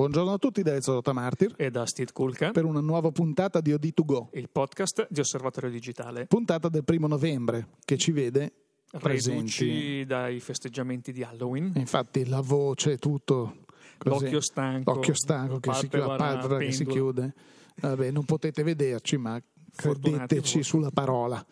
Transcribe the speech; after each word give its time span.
Buongiorno 0.00 0.32
a 0.32 0.38
tutti 0.38 0.62
da 0.62 0.74
Ezio 0.74 1.02
Martir 1.12 1.52
e 1.58 1.70
da 1.70 1.84
Steve 1.84 2.10
Kulka 2.12 2.52
per 2.52 2.64
una 2.64 2.80
nuova 2.80 3.10
puntata 3.10 3.60
di 3.60 3.70
OD2Go, 3.70 4.28
il 4.32 4.48
podcast 4.48 5.06
di 5.10 5.20
Osservatorio 5.20 5.68
Digitale. 5.68 6.24
Puntata 6.24 6.70
del 6.70 6.84
primo 6.84 7.06
novembre 7.06 7.68
che 7.84 7.98
ci 7.98 8.10
vede 8.10 8.50
presenti 8.98 9.36
Reduci 9.36 10.04
dai 10.06 10.40
festeggiamenti 10.40 11.12
di 11.12 11.22
Halloween. 11.22 11.72
Infatti 11.76 12.26
la 12.26 12.40
voce, 12.40 12.96
tutto. 12.96 13.56
Così. 13.98 14.24
L'occhio 14.24 14.40
stanco. 14.40 14.94
L'occhio 14.94 15.14
stanco 15.14 15.60
che 15.60 15.74
si, 15.74 15.88
chiude, 15.88 16.06
la 16.06 16.16
palpebra 16.16 16.58
che 16.60 16.72
si 16.72 16.86
chiude. 16.86 17.34
Vabbè, 17.74 18.10
non 18.10 18.24
potete 18.24 18.62
vederci, 18.62 19.18
ma 19.18 19.38
credeteci 19.76 20.62
sulla 20.62 20.90
parola. 20.90 21.44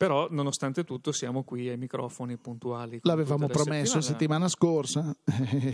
Però, 0.00 0.28
nonostante 0.30 0.82
tutto, 0.84 1.12
siamo 1.12 1.42
qui 1.42 1.68
ai 1.68 1.76
microfoni 1.76 2.38
puntuali. 2.38 3.00
L'avevamo 3.02 3.48
promesso 3.48 3.96
la 3.96 4.00
settimana 4.00 4.48
scorsa, 4.48 5.14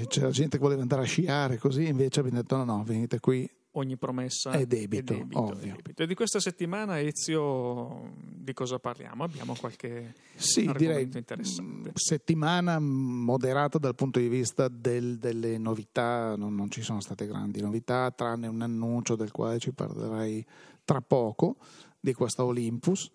c'era 0.08 0.30
gente 0.30 0.56
che 0.56 0.62
voleva 0.64 0.82
andare 0.82 1.02
a 1.02 1.04
sciare, 1.04 1.58
così 1.58 1.86
invece 1.86 2.18
abbiamo 2.18 2.40
detto: 2.40 2.56
no, 2.56 2.64
no, 2.64 2.82
venite 2.82 3.20
qui. 3.20 3.48
Ogni 3.74 3.96
promessa 3.96 4.50
è 4.50 4.66
debito, 4.66 5.12
è 5.12 5.18
debito, 5.18 5.40
ovvio. 5.42 5.74
È 5.74 5.76
debito. 5.76 6.02
E 6.02 6.06
di 6.08 6.14
questa 6.16 6.40
settimana, 6.40 6.98
Ezio, 6.98 8.14
di 8.16 8.52
cosa 8.52 8.80
parliamo? 8.80 9.22
Abbiamo 9.22 9.54
qualche 9.54 10.14
sì, 10.34 10.68
direi, 10.76 11.04
interessante. 11.04 11.92
Settimana 11.94 12.80
moderata 12.80 13.78
dal 13.78 13.94
punto 13.94 14.18
di 14.18 14.26
vista 14.26 14.66
del, 14.66 15.18
delle 15.18 15.56
novità, 15.56 16.34
non, 16.34 16.52
non 16.56 16.68
ci 16.68 16.82
sono 16.82 17.00
state 17.00 17.28
grandi 17.28 17.60
novità, 17.60 18.10
tranne 18.10 18.48
un 18.48 18.60
annuncio 18.60 19.14
del 19.14 19.30
quale 19.30 19.60
ci 19.60 19.70
parlerai 19.70 20.44
tra 20.82 21.00
poco, 21.00 21.58
di 22.00 22.12
questa 22.12 22.44
Olympus. 22.44 23.08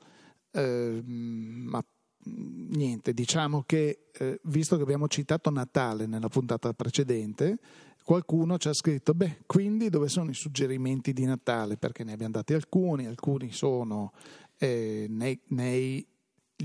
Eh, 0.52 1.02
ma 1.06 1.84
niente, 2.24 3.14
diciamo 3.14 3.64
che 3.66 4.10
eh, 4.14 4.40
visto 4.44 4.76
che 4.76 4.84
abbiamo 4.84 5.08
citato 5.08 5.50
Natale 5.50 6.06
nella 6.06 6.28
puntata 6.28 6.74
precedente, 6.74 7.58
qualcuno 8.04 8.58
ci 8.58 8.68
ha 8.68 8.74
scritto, 8.74 9.14
beh, 9.14 9.44
quindi 9.46 9.90
dove 9.90 10.10
sono 10.10 10.30
i 10.30 10.36
suggerimenti 10.36 11.14
di 11.14 11.26
Natale? 11.26 11.78
Perché 11.78 12.04
ne 12.04 12.14
abbiamo 12.14 12.34
dati 12.34 12.54
alcuni, 12.54 13.06
alcuni 13.06 13.52
sono 13.52 14.12
eh, 14.58 15.08
nei, 15.10 15.40
nei 15.48 16.06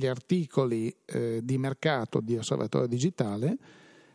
articoli 0.02 0.94
eh, 1.06 1.40
di 1.42 1.56
mercato 1.56 2.20
di 2.20 2.36
Osservatorio 2.36 2.86
Digitale, 2.86 3.56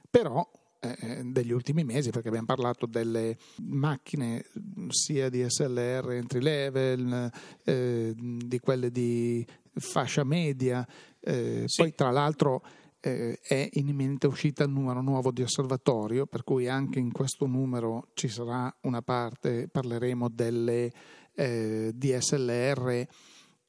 però 0.10 0.48
eh, 0.82 1.22
degli 1.26 1.52
ultimi 1.52 1.84
mesi 1.84 2.10
perché 2.10 2.28
abbiamo 2.28 2.48
parlato 2.48 2.86
delle 2.86 3.38
macchine 3.62 4.44
sia 4.90 5.30
di 5.30 5.46
SLR 5.48 6.12
entry 6.12 6.42
level, 6.42 7.32
eh, 7.64 8.14
di 8.16 8.60
quelle 8.60 8.92
di 8.92 9.46
fascia 9.76 10.24
media, 10.24 10.86
eh, 11.20 11.64
sì. 11.66 11.82
poi 11.82 11.94
tra 11.94 12.12
l'altro 12.12 12.62
eh, 13.02 13.40
è 13.42 13.70
in 13.74 13.88
imminente 13.88 14.28
uscita 14.28 14.64
il 14.64 14.70
numero 14.70 15.02
nuovo 15.02 15.32
di 15.32 15.42
osservatorio, 15.42 16.26
per 16.28 16.44
cui 16.44 16.68
anche 16.68 17.00
in 17.00 17.12
questo 17.12 17.48
numero 17.48 18.10
ci 18.14 18.28
sarà 18.28 18.74
una 18.82 19.02
parte, 19.02 19.68
parleremo 19.68 20.30
delle 20.30 20.92
eh, 21.34 21.92
DSLR 21.94 23.08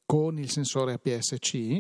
con 0.05 0.39
il 0.39 0.51
sensore 0.51 0.93
APS-C, 0.95 1.79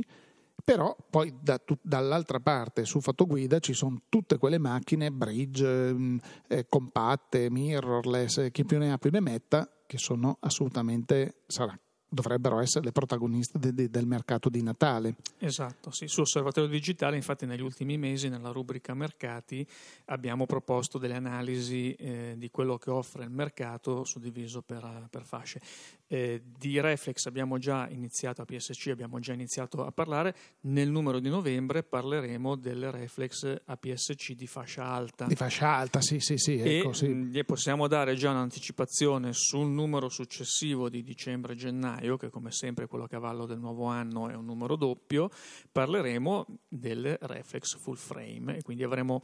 però 0.64 0.96
poi 1.10 1.34
da, 1.40 1.58
tu, 1.58 1.76
dall'altra 1.82 2.40
parte 2.40 2.84
su 2.84 3.00
fotoguida 3.00 3.58
ci 3.58 3.74
sono 3.74 4.02
tutte 4.08 4.38
quelle 4.38 4.58
macchine 4.58 5.10
bridge, 5.10 5.92
mm, 5.92 6.16
eh, 6.48 6.66
compatte, 6.66 7.50
mirrorless, 7.50 8.50
chi 8.50 8.64
più 8.64 8.78
ne 8.78 8.92
ha 8.92 8.98
più 8.98 9.10
ne 9.10 9.20
metta, 9.20 9.68
che 9.86 9.98
sono 9.98 10.38
assolutamente, 10.40 11.42
sarà 11.46 11.78
dovrebbero 12.12 12.60
essere 12.60 12.84
le 12.84 12.92
protagoniste 12.92 13.58
de, 13.58 13.72
de, 13.72 13.88
del 13.88 14.06
mercato 14.06 14.48
di 14.48 14.62
Natale. 14.62 15.16
Esatto, 15.38 15.90
sì. 15.90 16.06
su 16.06 16.20
Osservatorio 16.20 16.68
Digitale 16.68 17.16
infatti 17.16 17.46
negli 17.46 17.62
ultimi 17.62 17.96
mesi 17.96 18.28
nella 18.28 18.50
rubrica 18.50 18.94
mercati 18.94 19.66
abbiamo 20.06 20.46
proposto 20.46 20.98
delle 20.98 21.14
analisi 21.14 21.94
eh, 21.94 22.34
di 22.36 22.50
quello 22.50 22.76
che 22.76 22.90
offre 22.90 23.24
il 23.24 23.30
mercato 23.30 24.04
suddiviso 24.04 24.62
per, 24.62 25.06
per 25.10 25.24
fasce. 25.24 25.60
Eh, 26.06 26.42
di 26.58 26.78
Reflex 26.78 27.24
abbiamo 27.24 27.56
già 27.56 27.88
iniziato, 27.88 28.42
a 28.42 28.44
PSC 28.44 28.88
abbiamo 28.88 29.18
già 29.18 29.32
iniziato 29.32 29.86
a 29.86 29.92
parlare, 29.92 30.34
nel 30.62 30.90
numero 30.90 31.20
di 31.20 31.30
novembre 31.30 31.82
parleremo 31.82 32.54
delle 32.56 32.90
Reflex 32.90 33.62
APS-C 33.64 34.34
di 34.34 34.46
fascia 34.46 34.84
alta. 34.84 35.24
Di 35.24 35.34
fascia 35.34 35.74
alta, 35.74 36.02
sì, 36.02 36.20
sì, 36.20 36.36
sì. 36.36 36.58
Ecco, 36.58 36.90
e 36.90 36.94
sì. 36.94 37.08
Mh, 37.08 37.44
possiamo 37.46 37.88
dare 37.88 38.14
già 38.14 38.30
un'anticipazione 38.30 39.32
sul 39.32 39.68
numero 39.68 40.10
successivo 40.10 40.90
di 40.90 41.02
dicembre-gennaio, 41.02 42.01
che 42.16 42.30
come 42.30 42.50
sempre 42.50 42.86
quello 42.86 43.04
a 43.04 43.08
cavallo 43.08 43.46
del 43.46 43.58
nuovo 43.58 43.86
anno 43.86 44.28
è 44.28 44.34
un 44.34 44.44
numero 44.44 44.76
doppio, 44.76 45.30
parleremo 45.70 46.46
delle 46.68 47.18
Reflex 47.20 47.76
full 47.76 47.96
frame 47.96 48.56
e 48.56 48.62
quindi 48.62 48.82
avremo 48.82 49.22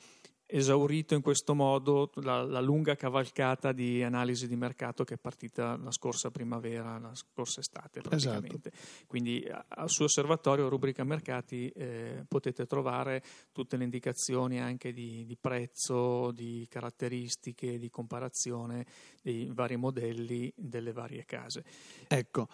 esaurito 0.51 1.15
in 1.15 1.21
questo 1.21 1.55
modo 1.55 2.11
la, 2.17 2.43
la, 2.43 2.61
lunga 2.61 2.95
cavalcata 2.95 3.73
di 3.73 4.03
analisi 4.03 4.49
di 4.49 4.57
mercato 4.57 5.05
che 5.05 5.15
è 5.15 5.19
partita 5.19 5.77
la 5.77 5.91
scorsa 5.91 6.31
primavera, 6.31 6.99
la 6.99 7.15
scorsa 7.15 7.61
estate 7.61 8.01
praticamente. 8.01 8.71
Esatto. 8.73 9.05
Quindi 9.07 9.47
al 9.69 9.91
suo 9.91 10.07
osservatorio, 10.07 10.71
rubrica 10.71 11.05
mercati, 11.05 11.69
eh, 11.69 12.25
potete 12.27 12.65
trovare 12.65 13.23
tutte 13.53 13.77
le 13.77 13.85
indicazioni 13.85 14.59
anche 14.59 14.93
di, 14.93 15.27
di, 15.27 15.37
prezzo, 15.37 16.31
di 16.33 16.67
caratteristiche, 16.71 17.79
di 17.79 17.91
comparazione 17.91 18.87
dei 19.23 19.51
vari 19.53 19.77
modelli 19.77 20.51
delle 20.57 20.93
varie 20.93 21.27
case. 21.27 21.63
Ecco, 22.07 22.49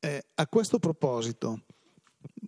eh, 0.00 0.26
a 0.34 0.46
questo 0.48 0.80
proposito, 0.80 1.62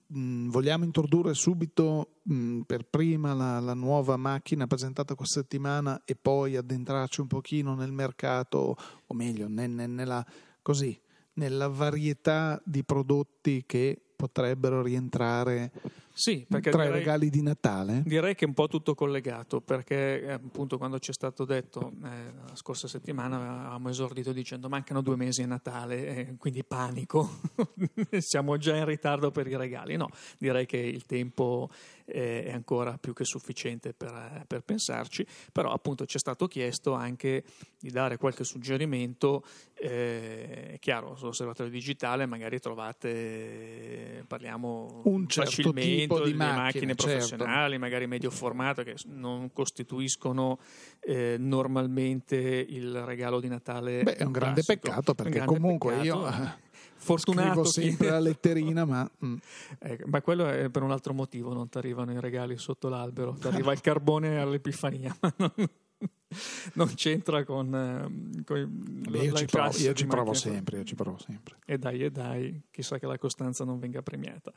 mh, 0.09 0.19
mm, 0.19 0.49
vogliamo 0.51 0.85
introdurre 0.85 1.35
subito 1.35 2.19
mh, 2.23 2.35
mm, 2.35 2.61
per 2.63 2.85
prima 2.85 3.35
la, 3.35 3.61
la, 3.61 3.75
nuova 3.75 4.17
macchina 4.17 4.67
presentata 4.67 5.15
questa 5.15 5.41
settimana 5.41 6.03
e 6.05 6.17
poi 6.17 6.57
addentrarci 6.57 7.21
un 7.21 7.27
pochino 7.27 7.75
nel 7.75 7.93
mercato, 7.93 8.77
o 9.07 9.15
meglio, 9.15 9.49
nel, 9.49 9.71
nella, 9.71 10.25
così, 10.63 10.99
nella 11.35 11.69
varietà 11.69 12.61
di 12.65 12.85
prodotti 12.85 13.65
che 13.67 14.01
potrebbero 14.17 14.83
rientrare 14.83 15.71
sì, 16.19 16.45
tra 16.49 16.59
direi, 16.59 16.89
i 16.89 16.91
regali 16.91 17.31
di 17.31 17.43
Natale? 17.43 18.03
Direi 18.05 18.35
che 18.35 18.45
è 18.45 18.49
un 18.49 18.55
po' 18.55 18.67
tutto 18.67 18.97
collegato, 18.97 19.61
perché 19.61 20.21
eh, 20.21 20.33
appunto 20.33 20.77
quando 20.77 20.99
ci 20.99 21.11
è 21.11 21.15
stato 21.15 21.45
detto 21.45 21.93
eh, 22.03 22.33
la 22.45 22.57
scorsa 22.57 22.89
settimana 22.89 23.37
avevamo 23.37 23.89
esordito 23.89 24.33
dicendo 24.33 24.69
mancano 24.69 25.01
due 25.01 25.15
mesi 25.15 25.43
a 25.43 25.47
Natale, 25.47 26.07
eh, 26.09 26.37
quindi 26.37 26.65
panico, 26.65 27.39
siamo 28.19 28.57
già 28.57 28.75
in 28.75 28.85
ritardo 28.85 29.31
per 29.31 29.47
i 29.47 29.57
regali. 29.57 29.97
No, 29.97 30.09
direi 30.39 30.67
che 30.67 30.79
il 30.79 31.07
tempo 31.07 31.71
eh, 32.05 32.43
è 32.43 32.53
ancora 32.53 32.99
più 32.99 33.13
che 33.13 33.25
sufficiente 33.25 33.93
per, 33.93 34.45
per, 34.49 34.63
pensarci, 34.63 35.25
però 35.53 35.71
appunto 35.71 36.05
ci 36.05 36.17
è 36.17 36.19
stato 36.19 36.49
chiesto 36.49 36.95
anche 36.95 37.45
di 37.79 37.91
dare 37.91 38.17
qualche 38.17 38.43
suggerimento, 38.43 39.45
eh, 39.81 40.73
è 40.73 40.79
chiaro, 40.81 41.15
sull'osservatorio 41.15 41.71
digitale 41.71 42.27
magari 42.27 42.59
trovate, 42.59 44.25
parliamo 44.27 45.03
un 45.05 45.29
certo 45.29 45.51
facilmente 45.51 46.01
tipo 46.01 46.21
di 46.21 46.35
macchine, 46.35 46.63
macchine 46.63 46.95
professionali, 46.95 47.71
certo. 47.73 47.79
magari 47.79 48.07
medio 48.07 48.31
formato, 48.31 48.83
che 48.83 48.97
non 49.07 49.53
costituiscono 49.53 50.59
eh, 51.01 51.37
normalmente 51.39 52.37
il 52.37 53.03
regalo 53.03 53.41
di 53.41 53.49
Natale. 53.49 54.03
Beh, 54.03 54.17
è 54.17 54.25
un 54.25 54.33
grande 54.33 54.63
classico. 54.63 54.89
peccato 54.89 55.15
perché 55.15 55.33
grande 55.33 55.55
comunque 55.55 55.95
peccato. 55.95 56.07
io 56.07 56.29
eh, 56.29 56.67
fortunato 56.97 57.65
scrivo 57.65 57.65
sempre 57.65 58.07
chi... 58.07 58.13
la 58.13 58.21
letterina, 58.21 58.85
ma... 58.85 59.11
Mm. 59.25 59.37
Eh, 59.81 60.01
ma 60.07 60.21
quello 60.23 60.49
è 60.49 60.71
per 60.71 60.83
un 60.83 60.91
altro 60.91 61.15
motivo, 61.15 61.53
non 61.53 61.69
ti 61.69 61.79
arrivano 61.79 62.13
i 62.13 62.21
regali 62.21 62.59
sotto 62.59 62.89
l'albero, 62.89 63.35
ti 63.35 63.47
arriva 63.47 63.73
il 63.73 63.81
carbone 63.81 64.41
all'Epifania. 64.41 65.17
non 66.75 66.93
c'entra 66.95 67.45
con, 67.45 67.75
eh, 67.75 68.45
con 68.45 68.69
Beh, 69.09 69.19
io, 69.19 69.33
ci 69.35 69.47
provo, 69.47 69.79
io 69.79 69.93
ci 69.95 70.07
provo 70.07 70.35
sempre, 70.35 70.79
io 70.79 70.85
ci 70.85 70.95
provo 70.95 71.19
sempre. 71.19 71.57
E 71.65 71.79
dai, 71.79 72.05
e 72.05 72.11
dai, 72.11 72.63
chissà 72.71 72.99
che 72.99 73.07
la 73.07 73.19
costanza 73.19 73.65
non 73.65 73.79
venga 73.79 74.03
premiata. 74.03 74.53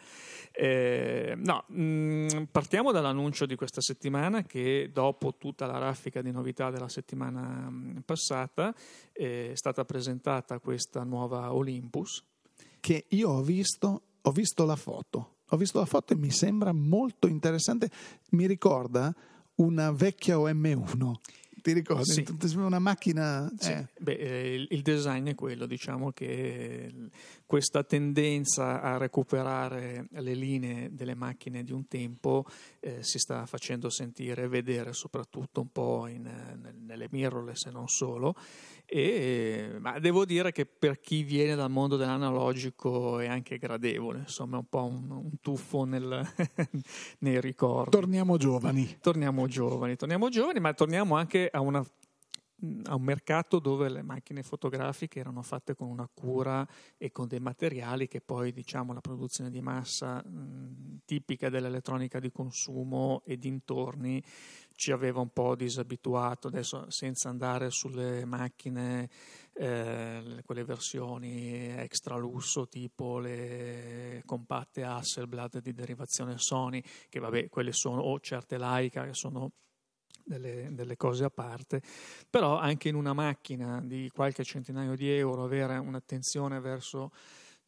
Eh, 0.51 1.34
no, 1.38 1.63
mh, 1.68 1.81
mm, 1.81 2.28
partiamo 2.51 2.92
dall'annuncio 2.92 3.45
di 3.45 3.56
questa 3.56 3.81
settimana 3.81 4.44
che 4.44 4.90
dopo 4.92 5.36
tutta 5.38 5.66
la 5.66 5.78
raffica 5.78 6.22
di 6.22 6.31
novità 6.31 6.69
della 6.69 6.90
settimana 6.90 7.69
mm, 7.69 7.98
passata 8.06 8.75
è 9.12 9.51
stata 9.54 9.86
presentata 9.86 10.60
questa 10.60 11.04
nuova 11.04 11.54
Olympus. 11.54 12.24
Che 12.80 13.06
io 13.10 13.30
ho 13.30 13.42
visto, 13.42 14.01
ho 14.22 14.31
visto 14.31 14.66
la 14.66 14.75
foto, 14.75 15.38
ho 15.48 15.57
visto 15.57 15.80
la 15.80 15.86
foto 15.86 16.13
e 16.13 16.16
mi 16.18 16.31
sembra 16.31 16.74
molto 16.74 17.28
interessante, 17.28 17.90
mi 18.31 18.48
ricorda 18.48 19.13
una 19.56 19.92
vecchia 19.92 20.38
OM1 20.38 21.13
ti 21.62 21.74
ricordi? 21.74 22.06
Sì. 22.06 22.25
Una 22.56 22.80
macchina... 22.80 23.52
Sì. 23.58 23.72
Eh. 23.72 23.88
Beh, 23.98 24.68
il 24.69 24.81
design 24.81 25.28
è 25.28 25.36
quello, 25.36 25.66
diciamo 25.66 26.12
che 26.12 26.92
questa 27.46 27.84
tendenza 27.84 28.81
a 28.81 28.98
recuperare 28.98 30.08
le 30.10 30.34
linee 30.34 30.90
delle 30.94 31.16
macchine 31.16 31.63
di 31.63 31.72
un 31.72 31.88
tempo 31.88 32.46
eh, 32.80 33.00
si 33.02 33.19
sta 33.19 33.46
facendo 33.46 33.90
sentire 33.90 34.44
e 34.44 34.48
vedere 34.48 34.94
soprattutto 34.94 35.62
un 35.62 35.72
po' 35.72 36.08
in, 36.08 36.30
nelle 36.86 37.08
mirrorless 37.12 37.66
e 37.66 37.72
non 37.72 37.88
solo. 37.88 38.36
E, 38.94 39.78
ma 39.80 40.00
devo 40.00 40.26
dire 40.26 40.52
che 40.52 40.66
per 40.66 41.00
chi 41.00 41.24
viene 41.24 41.56
dal 41.56 41.72
mondo 41.72 41.96
dell'analogico 41.96 43.20
è 43.20 43.28
anche 43.28 43.58
gradevole, 43.58 44.20
insomma 44.20 44.58
è 44.58 44.60
un 44.60 44.66
po' 44.68 44.84
un, 44.84 45.10
un 45.10 45.40
tuffo 45.40 45.86
nel, 45.86 46.28
nei 47.20 47.40
ricordi. 47.40 47.92
Torniamo 47.92 48.36
giovani. 48.36 48.98
Torniamo 49.00 49.48
giovani, 49.48 49.96
torniamo 49.96 50.28
giovani, 50.28 50.60
ma 50.60 50.74
torniamo 50.74 51.16
anche 51.16 51.48
a 51.50 51.62
una 51.62 51.82
a 52.84 52.96
un 52.96 53.02
mercato 53.02 53.60
dove 53.60 53.90
le 53.90 54.04
macchine 54.04 54.44
fotografiche 54.44 55.20
erano 55.20 55.42
fatte 55.42 55.74
con 55.74 55.88
una 55.88 56.08
cura 56.14 56.68
e 56.98 57.12
con 57.12 57.28
dei 57.28 57.40
materiali 57.40 58.08
che 58.08 58.22
poi 58.22 58.52
diciamo 58.52 58.94
la 58.94 59.02
produzione 59.02 59.50
di 59.50 59.62
massa 59.62 60.24
mh, 60.24 61.00
tipica 61.06 61.50
dell'elettronica 61.50 62.20
di 62.20 62.32
consumo 62.32 63.24
e 63.26 63.38
dintorni 63.38 64.24
ci 64.75 64.91
aveva 64.91 65.19
un 65.19 65.29
po' 65.29 65.56
disabituato 65.56 66.47
adesso 66.47 66.89
senza 66.89 67.29
andare 67.29 67.69
sulle 67.69 68.25
macchine 68.25 69.09
eh, 69.53 70.41
quelle 70.45 70.63
versioni 70.63 71.69
extra 71.77 72.18
lusso 72.18 72.68
tipo 72.68 73.19
le 73.19 74.23
compatte 74.25 74.83
Hasselblad 74.83 75.59
di 75.59 75.73
derivazione 75.73 76.38
Sony 76.38 76.81
che 77.09 77.19
vabbè 77.19 77.50
quelle 77.50 77.71
sono 77.71 78.01
o 78.01 78.19
certe 78.19 78.57
Leica 78.57 79.06
che 79.06 79.13
sono 79.13 79.51
delle, 80.23 80.69
delle, 80.71 80.95
cose 80.97 81.23
a 81.23 81.29
parte, 81.29 81.81
però 82.29 82.57
anche 82.57 82.89
in 82.89 82.95
una 82.95 83.13
macchina 83.13 83.81
di 83.81 84.09
qualche 84.13 84.44
centinaio 84.44 84.95
di 84.95 85.09
euro 85.09 85.44
avere 85.44 85.77
un'attenzione 85.77 86.59
verso 86.59 87.12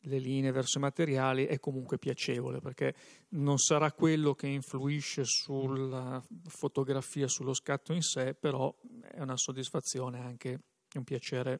le 0.03 0.17
linee, 0.17 0.51
verso 0.51 0.77
i 0.77 0.81
materiali 0.81 1.45
è 1.45 1.59
comunque 1.59 1.97
piacevole 1.97 2.59
perché 2.59 2.95
non 3.29 3.57
sarà 3.57 3.91
quello 3.91 4.33
che 4.33 4.47
influisce 4.47 5.23
sulla 5.23 6.23
fotografia, 6.47 7.27
sullo 7.27 7.53
scatto 7.53 7.94
in 7.94 8.01
sé, 8.01 8.33
però 8.33 8.73
è 9.01 9.21
una 9.21 9.38
soddisfazione 9.38 10.19
anche 10.19 10.59
un 10.94 11.03
piacere 11.03 11.59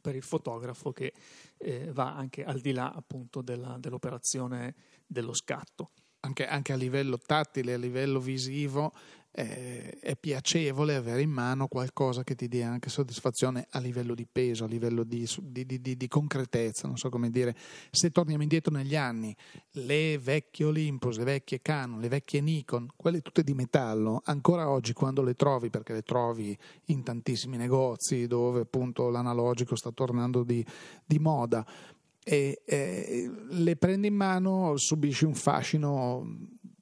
per 0.00 0.14
il 0.16 0.22
fotografo 0.22 0.92
che 0.92 1.12
eh, 1.58 1.92
va 1.92 2.14
anche 2.14 2.44
al 2.44 2.60
di 2.60 2.72
là 2.72 2.90
appunto 2.92 3.42
della, 3.42 3.76
dell'operazione 3.78 4.74
dello 5.06 5.34
scatto. 5.34 5.90
Anche, 6.20 6.46
anche, 6.46 6.72
a 6.72 6.76
livello 6.76 7.18
tattile, 7.18 7.74
a 7.74 7.78
livello 7.78 8.18
visivo, 8.18 8.94
eh, 9.36 9.98
è 9.98 10.14
piacevole 10.16 10.94
avere 10.94 11.20
in 11.20 11.30
mano 11.30 11.66
qualcosa 11.66 12.22
che 12.22 12.36
ti 12.36 12.46
dia 12.46 12.68
anche 12.68 12.88
soddisfazione 12.88 13.66
a 13.70 13.80
livello 13.80 14.14
di 14.14 14.28
peso, 14.30 14.62
a 14.62 14.68
livello 14.68 15.02
di, 15.02 15.28
di, 15.42 15.66
di, 15.66 15.96
di 15.96 16.08
concretezza, 16.08 16.86
non 16.86 16.96
so 16.96 17.08
come 17.08 17.30
dire. 17.30 17.56
Se 17.90 18.10
torniamo 18.10 18.42
indietro 18.42 18.72
negli 18.72 18.94
anni, 18.94 19.34
le 19.72 20.18
vecchie 20.18 20.66
Olympus, 20.66 21.18
le 21.18 21.24
vecchie 21.24 21.60
Canon, 21.60 21.98
le 21.98 22.08
vecchie 22.08 22.40
Nikon, 22.40 22.90
quelle 22.94 23.22
tutte 23.22 23.42
di 23.42 23.54
metallo, 23.54 24.22
ancora 24.26 24.70
oggi 24.70 24.92
quando 24.92 25.20
le 25.22 25.34
trovi, 25.34 25.68
perché 25.68 25.94
le 25.94 26.02
trovi 26.02 26.56
in 26.86 27.02
tantissimi 27.02 27.56
negozi 27.56 28.28
dove 28.28 28.60
appunto 28.60 29.08
l'analogico 29.08 29.74
sta 29.74 29.90
tornando 29.90 30.44
di, 30.44 30.64
moda, 31.18 31.66
e 32.22 32.62
eh, 32.64 33.30
le 33.48 33.76
prendi 33.76 34.06
in 34.06 34.14
mano, 34.14 34.76
subisci 34.76 35.24
un 35.24 35.34
fascino 35.34 36.24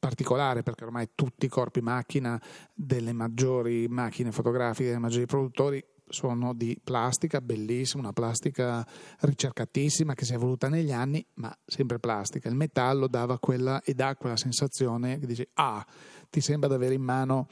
particolare 0.02 0.64
perché 0.64 0.82
ormai 0.82 1.10
tutti 1.14 1.46
i 1.46 1.48
corpi 1.48 1.80
macchina 1.80 2.40
delle 2.74 3.12
maggiori 3.12 3.86
macchine 3.86 4.32
fotografiche, 4.32 4.90
dei 4.90 4.98
maggiori 4.98 5.26
produttori 5.26 5.84
sono 6.08 6.52
di 6.54 6.76
plastica, 6.82 7.40
bellissima, 7.40 8.02
una 8.02 8.12
plastica 8.12 8.84
ricercatissima 9.20 10.14
che 10.14 10.24
si 10.24 10.32
è 10.32 10.34
evoluta 10.34 10.68
negli 10.68 10.90
anni, 10.90 11.24
ma 11.34 11.56
sempre 11.64 12.00
plastica. 12.00 12.48
Il 12.48 12.56
metallo 12.56 13.06
dava 13.06 13.38
quella 13.38 13.80
e 13.82 13.94
dà 13.94 14.16
quella 14.16 14.36
sensazione 14.36 15.20
che 15.20 15.26
dici, 15.26 15.48
ah, 15.54 15.86
ti 16.28 16.40
sembra 16.40 16.68
di 16.68 16.74
avere 16.74 16.94
in 16.94 17.02
mano 17.02 17.46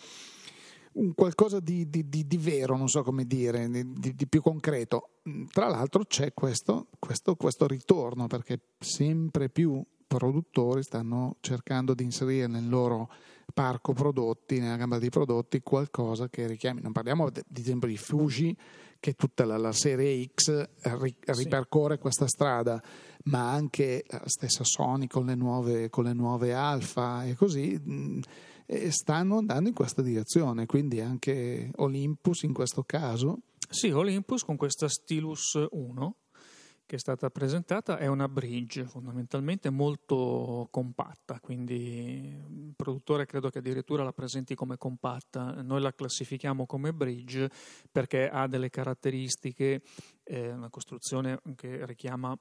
un 0.94 1.14
qualcosa 1.14 1.60
di, 1.60 1.88
di, 1.88 2.08
di, 2.08 2.26
di, 2.26 2.36
vero, 2.36 2.76
non 2.76 2.88
so 2.88 3.04
come 3.04 3.26
dire, 3.26 3.70
di, 3.70 4.26
più 4.28 4.42
concreto. 4.42 5.20
Tra 5.52 5.68
l'altro 5.68 6.04
c'è 6.04 6.34
questo, 6.34 6.88
questo, 6.98 7.36
questo 7.36 7.68
ritorno 7.68 8.26
perché 8.26 8.60
sempre 8.80 9.48
più 9.50 9.80
produttori 10.16 10.82
stanno 10.82 11.36
cercando 11.38 11.94
di 11.94 12.02
inserire 12.02 12.48
nel 12.48 12.68
loro 12.68 13.08
parco 13.54 13.92
prodotti, 13.92 14.58
nella 14.58 14.76
gamma 14.76 14.98
di 14.98 15.08
prodotti, 15.08 15.60
qualcosa 15.60 16.28
che 16.28 16.48
richiami. 16.48 16.80
Non 16.80 16.90
parliamo 16.90 17.26
ad 17.26 17.42
esempio 17.54 17.86
di 17.86 17.96
Fuji, 17.96 18.56
che 18.98 19.14
tutta 19.14 19.44
la, 19.44 19.56
la 19.56 19.72
serie 19.72 20.28
X 20.34 20.68
ripercorre 21.26 21.94
sì. 21.94 22.00
questa 22.00 22.26
strada, 22.26 22.82
ma 23.24 23.52
anche 23.52 24.04
la 24.08 24.22
stessa 24.26 24.64
Sony 24.64 25.06
con 25.06 25.26
le 25.26 25.36
nuove, 25.36 25.90
con 25.90 26.04
le 26.04 26.12
nuove 26.12 26.52
Alpha 26.54 27.24
e 27.24 27.34
così 27.34 28.20
stanno 28.88 29.38
andando 29.38 29.68
in 29.68 29.74
questa 29.74 30.02
direzione. 30.02 30.66
Quindi 30.66 31.00
anche 31.00 31.70
Olympus 31.76 32.42
in 32.42 32.52
questo 32.52 32.82
caso. 32.82 33.38
Sì, 33.68 33.90
Olympus 33.90 34.42
con 34.42 34.56
questa 34.56 34.88
Stylus 34.88 35.66
1 35.70 36.14
che 36.90 36.96
è 36.96 36.98
stata 36.98 37.30
presentata 37.30 37.98
è 37.98 38.08
una 38.08 38.26
bridge 38.26 38.84
fondamentalmente 38.84 39.70
molto 39.70 40.66
compatta, 40.72 41.38
quindi 41.38 42.36
il 42.36 42.72
produttore 42.74 43.26
credo 43.26 43.48
che 43.48 43.58
addirittura 43.58 44.02
la 44.02 44.12
presenti 44.12 44.56
come 44.56 44.76
compatta, 44.76 45.62
noi 45.62 45.80
la 45.80 45.94
classifichiamo 45.94 46.66
come 46.66 46.92
bridge 46.92 47.48
perché 47.92 48.28
ha 48.28 48.48
delle 48.48 48.70
caratteristiche, 48.70 49.82
eh, 50.24 50.50
una 50.50 50.68
costruzione 50.68 51.40
che 51.54 51.86
richiama 51.86 52.36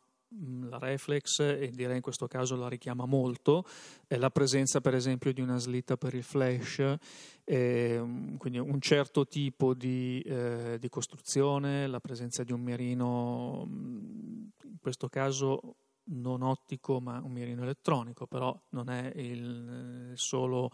la 0.69 0.77
reflex 0.77 1.39
e 1.39 1.71
direi 1.73 1.95
in 1.95 2.01
questo 2.01 2.27
caso 2.27 2.55
la 2.55 2.67
richiama 2.67 3.05
molto, 3.05 3.65
è 4.07 4.15
la 4.17 4.29
presenza 4.29 4.81
per 4.81 4.93
esempio 4.93 5.33
di 5.33 5.41
una 5.41 5.57
slitta 5.57 5.97
per 5.97 6.13
il 6.13 6.23
flash, 6.23 6.95
eh, 7.43 8.33
quindi 8.37 8.59
un 8.59 8.79
certo 8.79 9.25
tipo 9.25 9.73
di, 9.73 10.21
eh, 10.21 10.77
di, 10.79 10.89
costruzione, 10.89 11.87
la 11.87 11.99
presenza 11.99 12.43
di 12.43 12.51
un 12.51 12.61
mirino, 12.61 13.65
in 13.67 14.77
questo 14.79 15.09
caso 15.09 15.75
non 16.09 16.41
ottico 16.41 16.99
ma 16.99 17.19
un 17.23 17.31
mirino 17.31 17.63
elettronico, 17.63 18.25
però 18.27 18.57
non 18.69 18.89
è 18.89 19.11
il 19.15 20.11
solo 20.15 20.71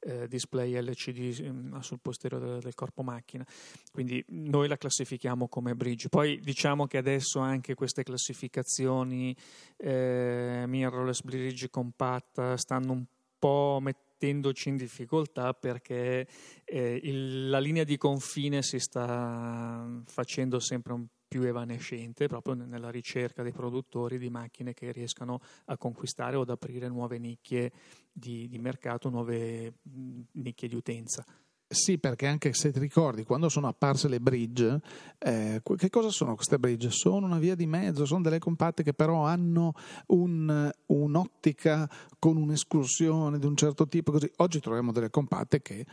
eh, 0.00 0.28
display 0.28 0.80
LCD 0.80 1.42
mm, 1.42 1.78
sul 1.78 2.00
posteriore 2.00 2.46
del, 2.46 2.60
del, 2.60 2.74
corpo 2.74 3.02
macchina. 3.02 3.46
Quindi 3.92 4.24
noi 4.28 4.68
la 4.68 4.76
classifichiamo 4.76 5.48
come 5.48 5.74
bridge. 5.74 6.08
Poi 6.08 6.38
diciamo 6.40 6.86
che 6.86 6.98
adesso 6.98 7.40
anche 7.40 7.74
queste 7.74 8.02
classificazioni 8.02 9.36
eh, 9.76 10.64
mirrorless 10.66 11.22
bridge 11.22 11.70
compatta 11.70 12.56
stanno 12.56 12.92
un 12.92 13.04
po' 13.38 13.78
mettendoci 13.80 14.68
in 14.68 14.76
difficoltà 14.76 15.52
perché 15.52 16.26
eh, 16.64 17.00
il, 17.02 17.48
la 17.48 17.58
linea 17.58 17.84
di 17.84 17.96
confine 17.96 18.62
si 18.62 18.78
sta 18.78 20.02
facendo 20.06 20.58
sempre 20.58 20.92
un 20.94 21.06
più 21.26 21.42
evanescente 21.42 22.28
proprio 22.28 22.54
nella 22.54 22.90
ricerca 22.90 23.42
dei 23.42 23.52
produttori 23.52 24.18
di 24.18 24.30
macchine 24.30 24.74
che 24.74 24.92
riescano 24.92 25.40
a 25.66 25.76
conquistare 25.76 26.36
o 26.36 26.42
ad 26.42 26.50
aprire 26.50 26.88
nuove 26.88 27.18
nicchie 27.18 27.72
di, 28.12 28.48
di 28.48 28.58
mercato, 28.58 29.08
nuove 29.08 29.74
nicchie 30.32 30.68
di 30.68 30.74
utenza. 30.74 31.24
Sì, 31.68 31.98
perché 31.98 32.28
anche 32.28 32.52
se 32.52 32.70
ti 32.70 32.78
ricordi, 32.78 33.24
quando 33.24 33.48
sono 33.48 33.66
apparse 33.66 34.06
le 34.06 34.20
bridge, 34.20 34.80
eh, 35.18 35.60
che 35.76 35.90
cosa 35.90 36.10
sono 36.10 36.36
queste 36.36 36.60
bridge? 36.60 36.90
Sono 36.90 37.26
una 37.26 37.40
via 37.40 37.56
di 37.56 37.66
mezzo, 37.66 38.04
sono 38.04 38.22
delle 38.22 38.38
compatte 38.38 38.84
che 38.84 38.94
però 38.94 39.24
hanno 39.24 39.72
un, 40.06 40.70
un'ottica 40.86 41.90
con 42.20 42.36
un'escursione 42.36 43.40
di 43.40 43.46
un 43.46 43.56
certo 43.56 43.88
tipo. 43.88 44.12
Così. 44.12 44.30
Oggi 44.36 44.60
troviamo 44.60 44.92
delle 44.92 45.10
compatte 45.10 45.60
che 45.60 45.84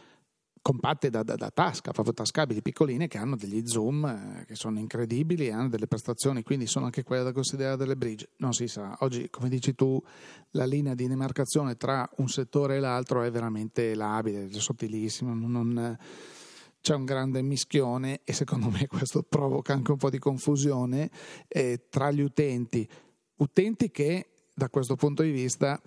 compatte 0.63 1.09
da, 1.09 1.23
da, 1.23 1.35
da, 1.35 1.51
tasca, 1.51 1.91
proprio 1.91 2.13
tascabili 2.13 2.61
piccoline 2.61 3.09
che 3.09 3.17
hanno 3.17 3.35
degli 3.35 3.67
zoom 3.67 4.05
eh, 4.05 4.45
che 4.45 4.55
sono 4.55 4.79
incredibili 4.79 5.47
e 5.47 5.51
hanno 5.51 5.67
delle 5.67 5.87
prestazioni, 5.87 6.41
quindi 6.41 6.67
sono 6.67 6.85
anche 6.85 7.03
quelle 7.03 7.21
da 7.21 7.33
considerare 7.33 7.75
delle 7.75 7.97
bridge. 7.97 8.29
Non 8.37 8.53
si 8.53 8.67
sa, 8.67 8.95
oggi 9.01 9.29
come 9.29 9.49
dici 9.49 9.75
tu 9.75 10.01
la 10.51 10.65
linea 10.65 10.95
di 10.95 11.05
demarcazione 11.05 11.75
tra 11.75 12.09
un 12.17 12.29
settore 12.29 12.77
e 12.77 12.79
l'altro 12.79 13.23
è 13.23 13.29
veramente 13.29 13.93
labile, 13.93 14.47
è 14.47 14.59
sottilissima, 14.59 15.33
non, 15.33 15.97
c'è 16.79 16.95
un 16.95 17.05
grande 17.05 17.41
mischione 17.41 18.21
e 18.23 18.31
secondo 18.31 18.69
me 18.69 18.87
questo 18.87 19.21
provoca 19.21 19.73
anche 19.73 19.91
un 19.91 19.97
po' 19.97 20.09
di 20.09 20.19
confusione 20.19 21.11
eh, 21.49 21.87
tra 21.89 22.09
gli 22.09 22.21
utenti, 22.21 22.87
utenti 23.37 23.91
che 23.91 24.27
da 24.53 24.69
questo 24.69 24.95
punto 24.95 25.23
di 25.23 25.31
vista 25.31 25.81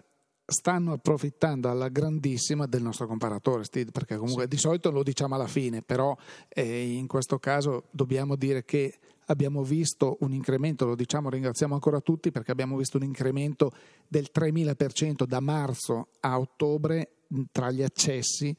stanno 0.47 0.93
approfittando 0.93 1.69
alla 1.69 1.89
grandissima 1.89 2.67
del 2.67 2.83
nostro 2.83 3.07
comparatore 3.07 3.65
Steve, 3.65 3.91
perché 3.91 4.17
comunque 4.17 4.45
sì. 4.45 4.49
di 4.49 4.57
solito 4.57 4.91
lo 4.91 5.03
diciamo 5.03 5.35
alla 5.35 5.49
fine, 5.49 5.83
però 5.83 6.17
eh, 6.49 6.93
in 6.93 7.07
questo 7.09 7.39
caso 7.39 7.89
dobbiamo 7.91 8.37
dire 8.37 8.65
che 8.65 8.99
abbiamo 9.27 9.65
visto 9.65 10.19
un 10.21 10.33
incremento, 10.33 10.87
lo 10.87 10.95
diciamo, 10.95 11.31
ringraziamo 11.31 11.75
ancora 11.75 12.01
tutti 12.01 12.31
perché 12.31 12.53
abbiamo 12.53 12.77
visto 12.77 12.97
un 12.97 13.03
incremento 13.03 13.73
del 14.07 14.29
3000% 14.33 15.25
da 15.25 15.41
marzo 15.41 16.09
a 16.21 16.39
ottobre 16.39 17.11
tra 17.51 17.73
gli 17.73 17.83
accessi 17.83 18.57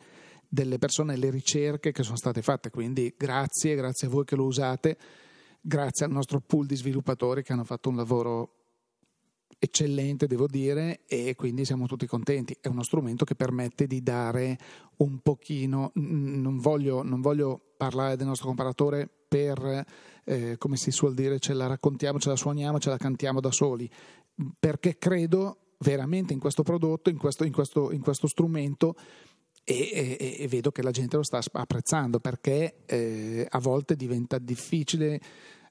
delle 0.50 0.77
persone 0.77 1.13
e 1.13 1.17
le 1.17 1.29
ricerche 1.29 1.91
che 1.91 2.03
sono 2.03 2.17
state 2.17 2.41
fatte, 2.41 2.70
quindi 2.70 3.13
grazie, 3.17 3.75
grazie 3.75 4.08
a 4.08 4.10
voi 4.10 4.25
che 4.25 4.36
lo 4.36 4.44
usate, 4.46 4.98
grazie 5.62 6.06
al 6.06 6.12
nostro 6.12 6.41
pool 6.41 6.65
di 6.65 6.75
sviluppatori 6.75 7.44
che 7.44 7.53
hanno 7.53 7.63
fatto 7.63 7.89
un 7.89 7.96
lavoro 7.96 8.57
eccellente, 9.60 10.28
devo 10.28 10.48
dire, 10.48 11.02
e 11.08 11.36
quindi 11.36 11.66
siamo 11.66 11.88
tutti 11.88 12.06
contenti. 12.06 12.58
È 12.60 12.68
uno 12.68 12.84
strumento 12.84 13.26
che 13.26 13.36
permette 13.36 13.88
di 13.88 14.02
dare 14.02 14.58
un 14.98 15.20
pochino, 15.20 15.92
non 15.96 16.58
voglio, 16.58 17.04
non 17.04 17.22
voglio 17.22 17.74
parlare 17.78 18.16
del 18.16 18.28
nostro 18.28 18.48
comparatore 18.48 19.10
per, 19.28 19.86
eh, 20.24 20.56
come 20.58 20.78
si 20.78 20.92
suol 20.92 21.14
dire, 21.14 21.40
ce 21.40 21.54
la 21.54 21.68
raccontiamo, 21.68 22.20
ce 22.20 22.30
la 22.30 22.36
suoniamo, 22.36 22.80
ce 22.80 22.90
la 22.90 22.98
cantiamo 22.98 23.40
da 23.40 23.52
soli, 23.52 23.90
perché 24.60 24.98
credo 24.98 25.74
veramente 25.80 26.34
in 26.34 26.40
questo 26.40 26.64
prodotto, 26.64 27.10
in 27.10 27.18
questo, 27.18 27.44
in 27.44 27.52
questo, 27.52 27.92
in 27.92 28.02
questo 28.02 28.28
strumento, 28.28 28.96
e, 29.70 30.18
e, 30.20 30.38
e, 30.40 30.48
vedo 30.48 30.72
che 30.72 30.82
la 30.82 30.92
gente 30.92 31.18
lo 31.18 31.24
sta 31.24 31.42
apprezzando 31.52 32.22
perché 32.22 32.84
eh, 32.86 33.46
a 33.50 33.60
volte 33.60 33.98
diventa 33.98 34.38
difficile 34.38 35.20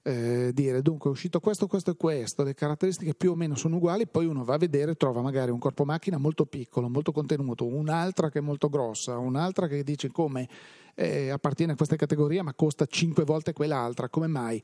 eh, 0.06 0.52
dire 0.52 0.82
dunque 0.82 1.10
è 1.10 1.12
uscito 1.12 1.40
questo, 1.40 1.66
questo 1.66 1.90
e 1.90 1.96
questo, 1.96 2.44
le 2.44 2.54
caratteristiche 2.54 3.12
più 3.14 3.32
o 3.32 3.34
meno 3.34 3.56
sono 3.56 3.76
uguali, 3.76 4.06
poi 4.06 4.26
uno 4.26 4.44
va 4.44 4.54
a 4.54 4.58
vedere 4.58 4.92
e 4.92 4.94
trova 4.94 5.20
magari 5.20 5.50
un 5.50 5.58
corpo 5.58 5.84
macchina 5.84 6.16
molto 6.16 6.46
piccolo, 6.46 6.88
molto 6.88 7.10
contenuto, 7.10 7.66
un'altra 7.66 8.30
che 8.30 8.38
è 8.38 8.42
molto 8.42 8.68
grossa, 8.68 9.18
un'altra 9.18 9.66
che 9.66 9.82
dice 9.82 10.12
come 10.12 10.48
eh, 10.94 11.30
appartiene 11.30 11.72
a 11.72 11.76
questa 11.76 11.96
categoria 11.96 12.44
ma 12.44 12.54
costa 12.54 12.86
5 12.86 13.24
volte 13.24 13.52
quell'altra, 13.52 14.08
come 14.08 14.28
mai? 14.28 14.62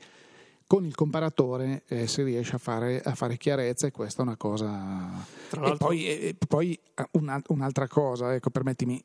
con 0.65 0.85
il 0.85 0.95
comparatore 0.95 1.83
eh, 1.87 2.07
si 2.07 2.23
riesce 2.23 2.55
a 2.55 2.57
fare, 2.57 3.01
a 3.01 3.13
fare, 3.13 3.35
chiarezza 3.35 3.85
e 3.85 3.91
questa 3.91 4.23
è 4.23 4.25
una 4.25 4.37
cosa. 4.37 5.11
E 5.51 5.75
poi, 5.77 6.07
e 6.07 6.35
poi 6.47 6.79
una, 7.11 7.39
un'altra 7.49 7.87
cosa, 7.87 8.33
ecco, 8.33 8.49
permettimi, 8.49 9.03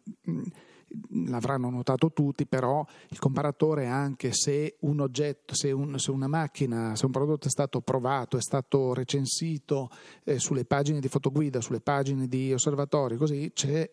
l'avranno 1.26 1.70
notato 1.70 2.12
tutti, 2.12 2.46
però 2.46 2.84
il 3.08 3.18
comparatore 3.18 3.86
anche 3.86 4.32
se 4.32 4.76
un 4.80 5.00
oggetto, 5.00 5.54
se, 5.54 5.70
un, 5.70 5.98
se 5.98 6.10
una 6.10 6.28
macchina, 6.28 6.94
se 6.96 7.06
un 7.06 7.12
prodotto 7.12 7.46
è 7.46 7.50
stato 7.50 7.80
provato, 7.80 8.36
è 8.36 8.42
stato 8.42 8.94
recensito 8.94 9.90
eh, 10.24 10.38
sulle 10.38 10.64
pagine 10.64 11.00
di 11.00 11.08
fotoguida, 11.08 11.60
sulle 11.60 11.80
pagine 11.80 12.26
di 12.26 12.52
osservatori, 12.52 13.16
così 13.16 13.50
c'è 13.54 13.90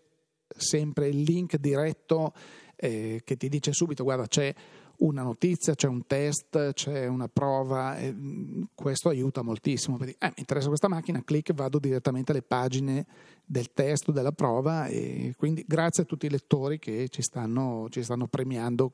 sempre 0.47 1.07
il 1.07 1.21
link 1.21 1.57
diretto 1.57 2.33
eh, 2.75 3.21
che 3.23 3.37
ti 3.37 3.49
dice 3.49 3.71
subito 3.73 4.03
guarda 4.03 4.27
c'è 4.27 4.53
una 4.99 5.23
notizia, 5.23 5.75
c'è 5.75 5.87
un 5.87 6.05
test, 6.05 6.73
c'è 6.73 7.07
una 7.07 7.27
prova, 7.27 7.97
mm, 7.99 8.63
questo 8.73 9.09
aiuta 9.09 9.41
moltissimo. 9.41 9.97
Eh, 9.99 10.15
mi 10.19 10.33
interessa 10.37 10.67
questa 10.67 10.87
macchina, 10.87 11.23
clic, 11.23 11.53
vado 11.53 11.79
direttamente 11.79 12.31
alle 12.31 12.41
pagine 12.41 13.05
del 13.45 13.71
test, 13.73 14.11
della 14.11 14.31
prova 14.31 14.87
e 14.87 15.33
quindi 15.37 15.63
grazie 15.67 16.03
a 16.03 16.05
tutti 16.05 16.25
i 16.25 16.29
lettori 16.29 16.79
che 16.79 17.07
ci 17.09 17.21
stanno, 17.21 17.87
ci 17.89 18.03
stanno 18.03 18.27
premiando 18.27 18.91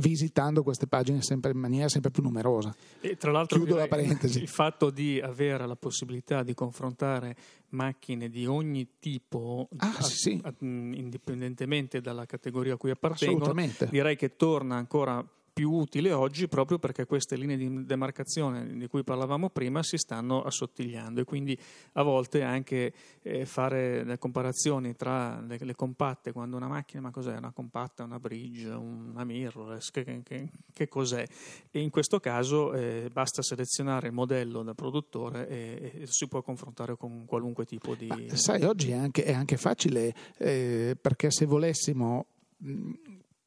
visitando 0.00 0.62
queste 0.62 0.86
pagine 0.86 1.22
sempre 1.22 1.52
in 1.52 1.58
maniera 1.58 1.88
sempre 1.88 2.10
più 2.10 2.22
numerosa. 2.22 2.74
E 3.00 3.16
tra 3.16 3.30
l'altro 3.30 3.58
Chiudo 3.58 3.76
la 3.76 3.86
parentesi. 3.86 4.40
il 4.40 4.48
fatto 4.48 4.90
di 4.90 5.20
avere 5.20 5.66
la 5.66 5.76
possibilità 5.76 6.42
di 6.42 6.54
confrontare 6.54 7.36
macchine 7.70 8.28
di 8.28 8.46
ogni 8.46 8.96
tipo, 8.98 9.68
ah, 9.76 9.94
a, 9.96 10.02
sì. 10.02 10.40
a, 10.42 10.52
indipendentemente 10.58 12.00
dalla 12.00 12.26
categoria 12.26 12.74
a 12.74 12.76
cui 12.76 12.90
appartengono, 12.90 13.54
direi 13.90 14.16
che 14.16 14.34
torna 14.36 14.76
ancora 14.76 15.22
più 15.22 15.39
utile 15.62 16.12
oggi 16.12 16.48
proprio 16.48 16.78
perché 16.78 17.06
queste 17.06 17.36
linee 17.36 17.56
di 17.56 17.84
demarcazione 17.84 18.76
di 18.76 18.86
cui 18.86 19.04
parlavamo 19.04 19.50
prima 19.50 19.82
si 19.82 19.96
stanno 19.96 20.42
assottigliando 20.42 21.20
e 21.20 21.24
quindi 21.24 21.58
a 21.94 22.02
volte 22.02 22.42
anche 22.42 22.92
eh, 23.22 23.46
fare 23.46 24.04
le 24.04 24.18
comparazioni 24.18 24.96
tra 24.96 25.40
le, 25.40 25.58
le, 25.60 25.74
compatte 25.74 26.32
quando 26.32 26.56
una 26.56 26.68
macchina, 26.68 27.00
ma 27.00 27.10
cos'è 27.10 27.36
una 27.36 27.52
compatta, 27.52 28.04
una 28.04 28.18
bridge, 28.18 28.68
una 28.68 29.24
mirrorless, 29.24 29.90
che, 29.90 30.22
che, 30.22 30.50
che 30.72 30.88
cos'è? 30.88 31.24
E 31.70 31.80
in 31.80 31.90
questo 31.90 32.20
caso 32.20 32.72
eh, 32.72 33.08
basta 33.12 33.42
selezionare 33.42 34.08
il 34.08 34.12
modello 34.12 34.62
del 34.62 34.74
produttore 34.74 35.48
e, 35.48 35.92
e, 36.00 36.06
si 36.06 36.28
può 36.28 36.42
confrontare 36.42 36.96
con 36.96 37.24
qualunque 37.26 37.64
tipo 37.64 37.94
di... 37.94 38.06
Ma, 38.06 38.18
sai, 38.32 38.64
oggi 38.64 38.90
è 38.90 38.94
anche, 38.94 39.24
è 39.24 39.32
anche 39.32 39.56
facile 39.56 40.14
eh, 40.38 40.96
perché 41.00 41.30
se 41.30 41.46
volessimo 41.46 42.26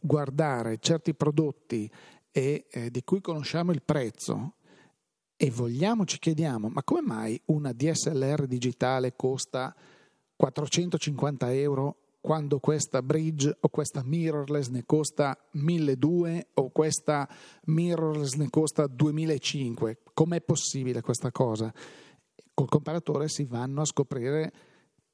guardare 0.04 0.80
certi 0.80 1.14
prodotti 1.14 1.90
e, 2.32 2.66
eh, 2.70 2.92
di 2.92 3.04
cui 3.04 3.22
conosciamo 3.22 3.72
il 3.72 3.82
prezzo 3.82 4.56
e 5.38 5.50
vogliamo, 5.50 6.06
ci 6.06 6.20
chiediamo, 6.20 6.70
ma 6.70 6.84
come 6.84 7.02
mai 7.02 7.42
una 7.46 7.72
DSLR 7.72 8.46
digitale 8.48 9.16
costa 9.16 9.74
450 10.36 11.54
euro 11.54 11.98
quando 12.20 12.60
questa 12.60 13.02
bridge 13.02 13.58
o 13.60 13.70
questa 13.70 14.02
mirrorless 14.04 14.70
ne 14.70 14.84
costa 14.86 15.38
1200 15.52 16.48
o 16.54 16.70
questa 16.70 17.28
mirrorless 17.66 18.36
ne 18.36 18.50
costa 18.50 18.88
2005? 18.88 20.00
Com'è 20.14 20.42
possibile 20.42 21.02
questa 21.02 21.32
cosa? 21.32 21.74
Col 22.54 22.70
comparatore 22.70 23.28
si 23.28 23.44
vanno 23.46 23.82
a 23.82 23.86
scoprire 23.86 24.54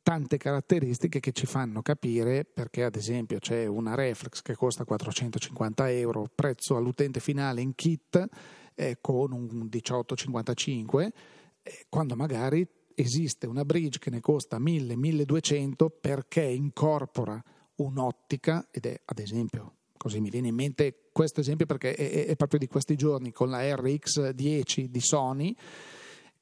tante 0.01 0.37
caratteristiche 0.37 1.19
che 1.19 1.31
ci 1.31 1.45
fanno 1.45 1.81
capire 1.81 2.45
perché 2.45 2.83
ad 2.83 2.95
esempio 2.95 3.39
c'è 3.39 3.65
una 3.65 3.95
reflex 3.95 4.41
che 4.41 4.55
costa 4.55 4.85
450 4.85 5.91
euro, 5.91 6.29
prezzo 6.33 6.75
all'utente 6.75 7.19
finale 7.19 7.61
in 7.61 7.75
kit 7.75 8.27
eh, 8.75 8.97
con 9.01 9.31
un 9.31 9.47
1855, 9.47 11.13
eh, 11.61 11.85
quando 11.89 12.15
magari 12.15 12.67
esiste 12.95 13.47
una 13.47 13.63
bridge 13.63 13.99
che 13.99 14.09
ne 14.09 14.19
costa 14.19 14.59
1000-1200 14.59 15.87
perché 15.99 16.41
incorpora 16.41 17.41
un'ottica 17.75 18.67
ed 18.71 18.85
è 18.85 18.99
ad 19.05 19.19
esempio 19.19 19.75
così 19.95 20.19
mi 20.19 20.29
viene 20.29 20.49
in 20.49 20.55
mente 20.55 21.09
questo 21.11 21.39
esempio 21.39 21.65
perché 21.65 21.93
è, 21.93 22.25
è, 22.25 22.35
proprio 22.35 22.59
di 22.59 22.67
questi 22.67 22.95
giorni 22.95 23.31
con 23.31 23.49
la 23.49 23.61
RX10 23.61 24.85
di 24.85 24.99
Sony 24.99 25.55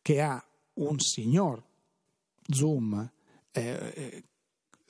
che 0.02 0.22
ha 0.22 0.44
un 0.74 1.00
signor 1.00 1.64
zoom 2.48 3.12
eh, 3.58 3.94
eh, 3.96 4.24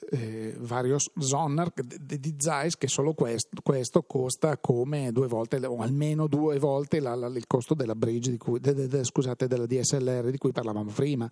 eh, 0.10 0.56
vario 0.60 0.98
Sonner 1.00 1.72
di 1.74 2.36
Zeiss 2.38 2.76
che 2.76 2.88
solo 2.88 3.14
questo, 3.14 3.62
questo, 3.64 4.04
costa 4.04 4.58
come 4.58 5.12
due 5.12 5.28
volte 5.28 5.58
o 5.66 5.78
almeno 5.78 6.28
due 6.28 6.60
volte 6.60 7.00
la, 7.00 7.16
la, 7.16 7.28
il 7.28 7.48
costo 7.48 7.74
della 7.74 7.96
bridge 7.96 8.38
cui, 8.38 8.60
de, 8.60 8.74
de, 8.74 8.88
de, 8.88 9.04
scusate 9.04 9.48
della 9.48 9.66
DSLR 9.66 10.30
di 10.30 10.38
cui 10.38 10.52
parlavamo 10.52 10.92
prima. 10.92 11.30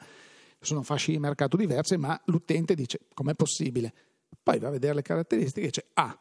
Sono 0.60 0.82
fasce 0.82 1.12
di 1.12 1.20
mercato 1.20 1.58
diverse 1.58 1.98
ma 1.98 2.20
l'utente 2.26 2.74
dice 2.74 3.02
com'è 3.14 3.36
possibile? 3.36 3.94
Poi 4.42 4.60
va 4.60 4.70
a 4.70 4.72
vedere 4.72 4.96
le 4.96 5.02
caratteristiche 5.02 5.68
e 5.68 5.70
dice 5.70 5.86
ah 5.94 6.18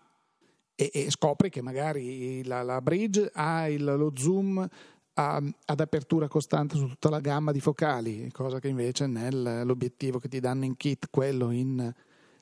e, 0.76 0.90
e 0.92 1.10
scopre 1.10 1.48
che 1.48 1.62
magari 1.62 2.44
la, 2.44 2.62
la 2.62 2.80
bridge 2.80 3.30
ha 3.32 3.68
il, 3.68 3.84
lo 3.84 4.12
zoom 4.14 4.68
a, 5.14 5.42
ad 5.64 5.80
apertura 5.80 6.28
costante 6.28 6.76
su 6.76 6.86
tutta 6.86 7.08
la 7.08 7.20
gamma 7.20 7.52
di 7.52 7.60
focali, 7.60 8.30
cosa 8.32 8.58
che 8.58 8.68
invece 8.68 9.06
nell'obiettivo 9.06 10.18
che 10.18 10.28
ti 10.28 10.40
danno 10.40 10.64
in 10.64 10.76
kit, 10.76 11.08
quello 11.10 11.50
in 11.50 11.92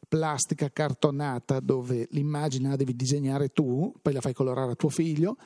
plastica 0.09 0.71
cartonata 0.71 1.61
dove 1.61 2.07
l'immagine 2.11 2.69
la 2.69 2.77
devi 2.77 2.95
disegnare 2.95 3.49
tu, 3.49 3.95
poi 4.01 4.13
la 4.13 4.21
fai 4.21 4.35
colorare 4.35 4.73
a 4.73 4.75
tuo 4.75 4.91
figlio 4.91 5.37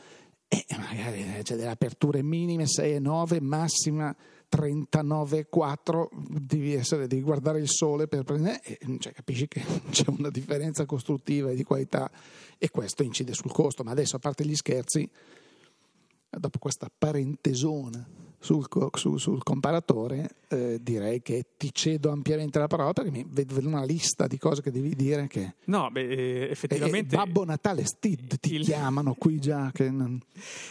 e 0.48 0.64
magari 0.76 1.24
c'è 1.42 1.56
delle 1.56 1.70
aperture 1.70 2.22
minime 2.22 2.66
6 2.66 2.94
e 2.94 2.98
9, 3.00 3.40
massima 3.40 4.14
39 4.48 5.38
e 5.38 5.46
4, 5.48 6.10
devi, 6.28 6.74
essere, 6.74 7.08
devi 7.08 7.22
guardare 7.22 7.58
il 7.58 7.68
sole 7.68 8.06
per 8.06 8.22
prendere, 8.22 8.60
cioè, 8.98 9.12
capisci 9.12 9.48
che 9.48 9.62
c'è 9.90 10.04
una 10.06 10.30
differenza 10.30 10.86
costruttiva 10.86 11.50
e 11.50 11.56
di 11.56 11.64
qualità 11.64 12.08
e 12.58 12.70
questo 12.70 13.02
incide 13.02 13.34
sul 13.34 13.50
costo, 13.50 13.82
ma 13.82 13.90
adesso 13.90 14.16
a 14.16 14.20
parte 14.20 14.44
gli 14.44 14.54
scherzi 14.54 15.08
dopo 16.38 16.58
questa 16.58 16.90
parentesona 16.96 18.24
sul, 18.38 18.66
sul, 18.92 19.18
sul 19.18 19.42
comparatore, 19.42 20.36
eh, 20.48 20.78
direi 20.80 21.20
che 21.20 21.46
ti 21.56 21.70
cedo 21.72 22.10
ampiamente 22.10 22.58
la 22.58 22.68
parola 22.68 22.92
perché 22.92 23.10
mi 23.10 23.26
vedo 23.28 23.66
una 23.66 23.84
lista 23.84 24.26
di 24.26 24.38
cose 24.38 24.62
che 24.62 24.70
devi 24.70 24.94
dire 24.94 25.26
che... 25.26 25.56
No, 25.64 25.90
beh, 25.90 26.08
eh, 26.08 26.50
effettivamente... 26.50 27.14
Eh, 27.14 27.18
Babbo 27.18 27.44
Natale 27.44 27.84
Stid 27.84 28.38
ti 28.38 28.54
il... 28.54 28.64
chiamano 28.64 29.14
qui 29.14 29.40
già. 29.40 29.70
Che 29.72 29.90
non... 29.90 30.20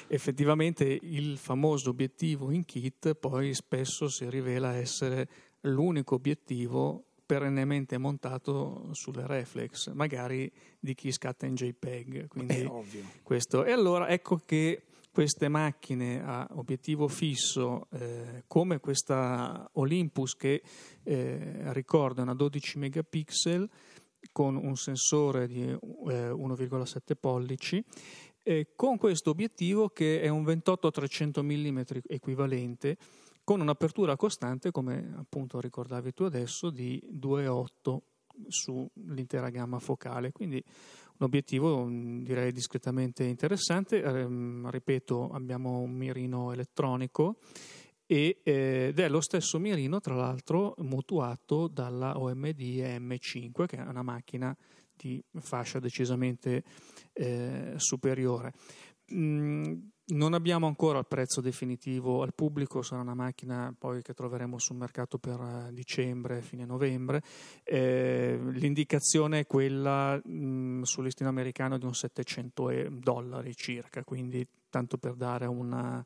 Effettivamente 0.07 0.85
il 0.85 1.37
famoso 1.37 1.89
obiettivo 1.89 2.51
in 2.51 2.63
kit 2.63 3.13
poi 3.15 3.53
spesso 3.53 4.07
si 4.07 4.29
rivela 4.29 4.73
essere 4.75 5.27
l'unico 5.61 6.15
obiettivo 6.15 7.03
perennemente 7.25 7.97
montato 7.97 8.89
sulle 8.91 9.25
reflex, 9.25 9.91
magari 9.91 10.49
di 10.79 10.93
chi 10.93 11.11
scatta 11.11 11.45
in 11.45 11.55
JPEG. 11.55 12.27
Quindi 12.27 12.61
È 12.61 12.67
ovvio. 12.67 13.01
Questo. 13.23 13.65
E 13.65 13.71
allora 13.71 14.07
ecco 14.07 14.39
che 14.45 14.83
queste 15.15 15.47
macchine 15.47 16.21
a 16.21 16.45
obiettivo 16.55 17.07
fisso 17.07 17.87
eh, 17.91 18.43
come 18.47 18.81
questa 18.81 19.65
Olympus 19.75 20.35
che 20.35 20.61
eh, 21.03 21.71
ricorda 21.71 22.23
una 22.23 22.33
12 22.33 22.79
megapixel 22.79 23.69
con 24.33 24.57
un 24.57 24.75
sensore 24.75 25.47
di 25.47 25.63
eh, 25.63 25.77
1,7 25.77 27.15
pollici 27.17 27.81
con 28.75 28.97
questo 28.97 29.29
obiettivo 29.29 29.87
che 29.87 30.19
è 30.19 30.27
un 30.27 30.43
28-300 30.43 31.41
mm 31.41 31.79
equivalente 32.07 32.97
con 33.45 33.61
un'apertura 33.61 34.17
costante 34.17 34.69
come 34.71 35.15
appunto 35.17 35.61
ricordavi 35.61 36.13
tu 36.13 36.23
adesso 36.23 36.69
di 36.69 37.01
2,8 37.09 37.99
sull'intera 38.47 39.49
gamma 39.49 39.79
focale. 39.79 40.31
Quindi 40.31 40.63
un 41.17 41.25
obiettivo 41.25 41.85
mm, 41.85 42.23
direi 42.23 42.51
discretamente 42.51 43.23
interessante. 43.23 44.01
Eh, 44.01 44.27
ripeto, 44.69 45.29
abbiamo 45.31 45.79
un 45.79 45.91
mirino 45.91 46.51
elettronico 46.51 47.37
eh, 48.07 48.39
ed 48.43 48.99
è 48.99 49.09
lo 49.09 49.21
stesso 49.21 49.59
mirino, 49.59 49.99
tra 49.99 50.15
l'altro, 50.15 50.75
mutuato 50.79 51.67
dalla 51.67 52.19
OMD 52.19 52.59
M5, 52.99 53.65
che 53.65 53.77
è 53.77 53.81
una 53.81 54.03
macchina 54.03 54.55
di 54.95 55.23
fascia 55.39 55.79
decisamente 55.79 56.63
eh, 57.13 57.73
superiore. 57.77 58.53
Mm, 59.13 59.73
non 60.07 60.33
abbiamo 60.33 60.67
ancora 60.67 60.99
il 60.99 61.07
prezzo 61.07 61.41
definitivo 61.41 62.21
al 62.21 62.33
pubblico, 62.33 62.81
sarà 62.81 63.01
una 63.01 63.15
macchina 63.15 63.73
poi 63.77 64.01
che 64.03 64.13
troveremo 64.13 64.59
sul 64.59 64.75
mercato 64.75 65.17
per 65.17 65.39
eh, 65.39 65.73
dicembre, 65.73 66.41
fine 66.41 66.65
novembre. 66.65 67.23
Eh, 67.63 68.39
l'indicazione 68.51 69.39
è 69.39 69.47
quella 69.47 70.19
mh, 70.23 70.83
sul 70.83 71.05
listino 71.05 71.29
americano 71.29 71.77
di 71.77 71.85
un 71.85 71.95
700 71.95 72.89
dollari 72.91 73.55
circa, 73.55 74.03
quindi 74.03 74.47
tanto 74.69 74.97
per 74.97 75.15
dare 75.15 75.45
una, 75.47 76.05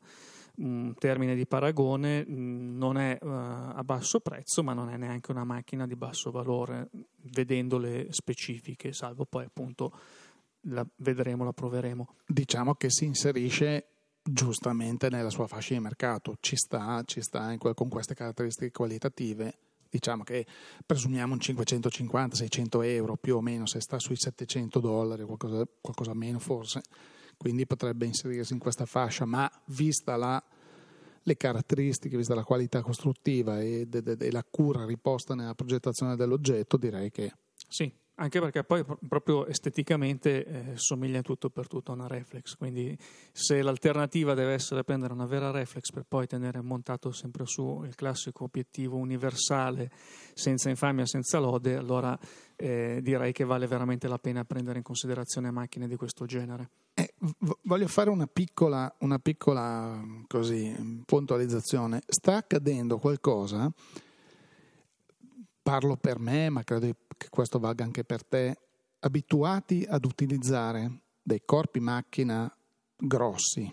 un 0.56 0.94
termine 0.98 1.34
di 1.34 1.46
paragone, 1.46 2.24
mh, 2.24 2.76
non 2.78 2.96
è 2.96 3.18
uh, 3.20 3.26
a 3.26 3.82
basso 3.84 4.20
prezzo, 4.20 4.62
ma 4.62 4.72
non 4.72 4.88
è 4.88 4.96
neanche 4.96 5.30
una 5.30 5.44
macchina 5.44 5.86
di 5.86 5.96
basso 5.96 6.30
valore, 6.30 6.88
vedendo 7.32 7.76
le 7.76 8.06
specifiche, 8.10 8.92
salvo 8.92 9.26
poi 9.26 9.44
appunto 9.44 9.92
la 10.62 10.86
vedremo, 10.96 11.44
la 11.44 11.52
proveremo. 11.52 12.16
Diciamo 12.26 12.74
che 12.74 12.90
si 12.90 13.04
inserisce 13.04 13.86
giustamente 14.22 15.08
nella 15.08 15.30
sua 15.30 15.46
fascia 15.46 15.74
di 15.74 15.80
mercato, 15.80 16.36
ci 16.40 16.56
sta, 16.56 17.02
ci 17.04 17.20
sta 17.22 17.56
que- 17.58 17.74
con 17.74 17.88
queste 17.88 18.14
caratteristiche 18.14 18.70
qualitative. 18.70 19.58
Diciamo 19.88 20.22
che 20.22 20.46
presumiamo 20.86 21.32
un 21.32 21.40
550-600 21.40 22.82
euro 22.82 23.16
più 23.16 23.36
o 23.36 23.40
meno, 23.40 23.66
se 23.66 23.80
sta 23.80 23.98
sui 23.98 24.16
700 24.16 24.78
dollari, 24.78 25.24
qualcosa, 25.24 25.66
qualcosa 25.80 26.14
meno 26.14 26.38
forse, 26.38 26.82
quindi 27.36 27.66
potrebbe 27.66 28.06
inserirsi 28.06 28.52
in 28.52 28.60
questa 28.60 28.86
fascia, 28.86 29.24
ma 29.24 29.50
vista 29.66 30.14
la, 30.14 30.40
le 31.22 31.36
caratteristiche, 31.36 32.16
vista 32.16 32.36
la 32.36 32.44
qualità 32.44 32.82
costruttiva 32.82 33.60
e, 33.60 33.86
de, 33.86 34.00
de, 34.00 34.16
de, 34.16 34.30
la 34.30 34.44
cura 34.48 34.84
riposta 34.84 35.34
nella 35.34 35.54
progettazione 35.54 36.14
dell'oggetto, 36.14 36.76
direi 36.76 37.10
che 37.10 37.32
sì, 37.68 37.92
anche 38.20 38.38
perché 38.38 38.64
poi 38.64 38.84
proprio 39.08 39.46
esteticamente 39.46 40.44
eh, 40.44 40.76
somiglia 40.76 41.22
tutto 41.22 41.48
per 41.48 41.66
tutto 41.66 41.90
a 41.90 41.94
una 41.94 42.06
reflex, 42.06 42.54
quindi 42.54 42.96
se 43.32 43.62
l'alternativa 43.62 44.34
deve 44.34 44.52
essere 44.52 44.84
prendere 44.84 45.14
una 45.14 45.24
vera 45.24 45.50
reflex 45.50 45.90
per 45.90 46.04
poi 46.06 46.26
tenere 46.26 46.60
montato 46.60 47.12
sempre 47.12 47.46
su 47.46 47.82
il 47.84 47.94
classico 47.94 48.44
obiettivo 48.44 48.96
universale 48.96 49.90
senza 50.34 50.68
infamia, 50.68 51.06
senza 51.06 51.38
lode, 51.38 51.76
allora 51.76 52.18
eh, 52.56 53.00
direi 53.02 53.32
che 53.32 53.44
vale 53.44 53.66
veramente 53.66 54.06
la 54.06 54.18
pena 54.18 54.44
prendere 54.44 54.78
in 54.78 54.84
considerazione 54.84 55.50
macchine 55.50 55.88
di 55.88 55.96
questo 55.96 56.26
genere. 56.26 56.68
Eh, 56.92 57.14
voglio 57.62 57.88
fare 57.88 58.10
una 58.10 58.26
piccola, 58.26 58.94
una 58.98 59.18
piccola 59.18 59.98
così, 60.26 61.02
puntualizzazione. 61.06 62.02
Sta 62.06 62.36
accadendo 62.36 62.98
qualcosa 62.98 63.72
parlo 65.70 65.96
per 65.96 66.18
me, 66.18 66.50
ma 66.50 66.64
credo 66.64 66.92
che 67.16 67.28
questo 67.28 67.60
valga 67.60 67.84
anche 67.84 68.02
per 68.02 68.24
te, 68.24 68.58
abituati 68.98 69.86
ad 69.88 70.04
utilizzare 70.04 71.02
dei 71.22 71.42
corpi 71.44 71.78
macchina 71.78 72.52
grossi, 72.96 73.72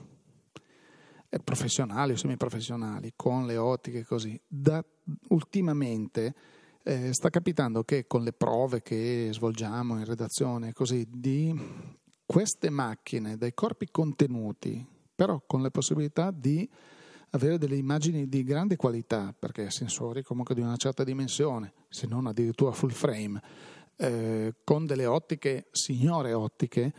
eh, 1.28 1.40
professionali 1.40 2.12
o 2.12 2.16
semiprofessionali, 2.16 3.14
con 3.16 3.48
le 3.48 3.58
ottiche 3.58 4.06
così, 4.06 4.40
da, 4.48 4.86
ultimamente 5.30 6.36
eh, 6.84 7.12
sta 7.14 7.32
capitando 7.32 7.84
che 7.84 8.06
con 8.06 8.22
le 8.22 8.32
prove 8.32 8.84
che 8.84 9.30
svolgiamo 9.32 9.98
in 9.98 10.06
redazione 10.06 10.74
così, 10.74 11.04
di 11.10 11.52
queste 12.28 12.70
macchine, 12.70 13.38
dai 13.38 13.56
corpi 13.56 13.90
contenuti, 13.90 14.86
però 15.16 15.42
con 15.48 15.64
le 15.64 15.72
possibilità 15.72 16.30
di 16.30 16.70
avere 17.32 17.58
delle 17.58 17.76
immagini 17.76 18.28
di 18.28 18.44
grande 18.44 18.76
qualità, 18.76 19.34
perché 19.38 19.70
sensori 19.70 20.24
comunque 20.24 20.56
di 20.56 20.62
una 20.62 20.78
certa 20.78 21.04
dimensione, 21.04 21.74
se 21.90 22.08
non 22.08 22.28
addirittura 22.28 22.72
full 22.72 22.90
frame, 22.90 23.42
eh, 23.98 24.56
con 24.64 24.86
delle 24.86 25.06
ottiche, 25.06 25.68
signore 25.72 26.34
ottiche, 26.34 26.94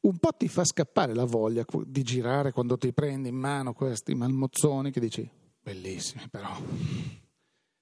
un 0.00 0.18
po' 0.18 0.32
ti 0.36 0.48
fa 0.48 0.64
scappare 0.64 1.14
la 1.14 1.24
voglia 1.24 1.64
di 1.84 2.02
girare 2.02 2.52
quando 2.52 2.76
ti 2.76 2.92
prendi 2.92 3.28
in 3.28 3.36
mano 3.36 3.72
questi 3.72 4.14
malmozzoni 4.14 4.90
che 4.90 5.00
dici, 5.00 5.28
bellissimi 5.62 6.28
però. 6.30 6.50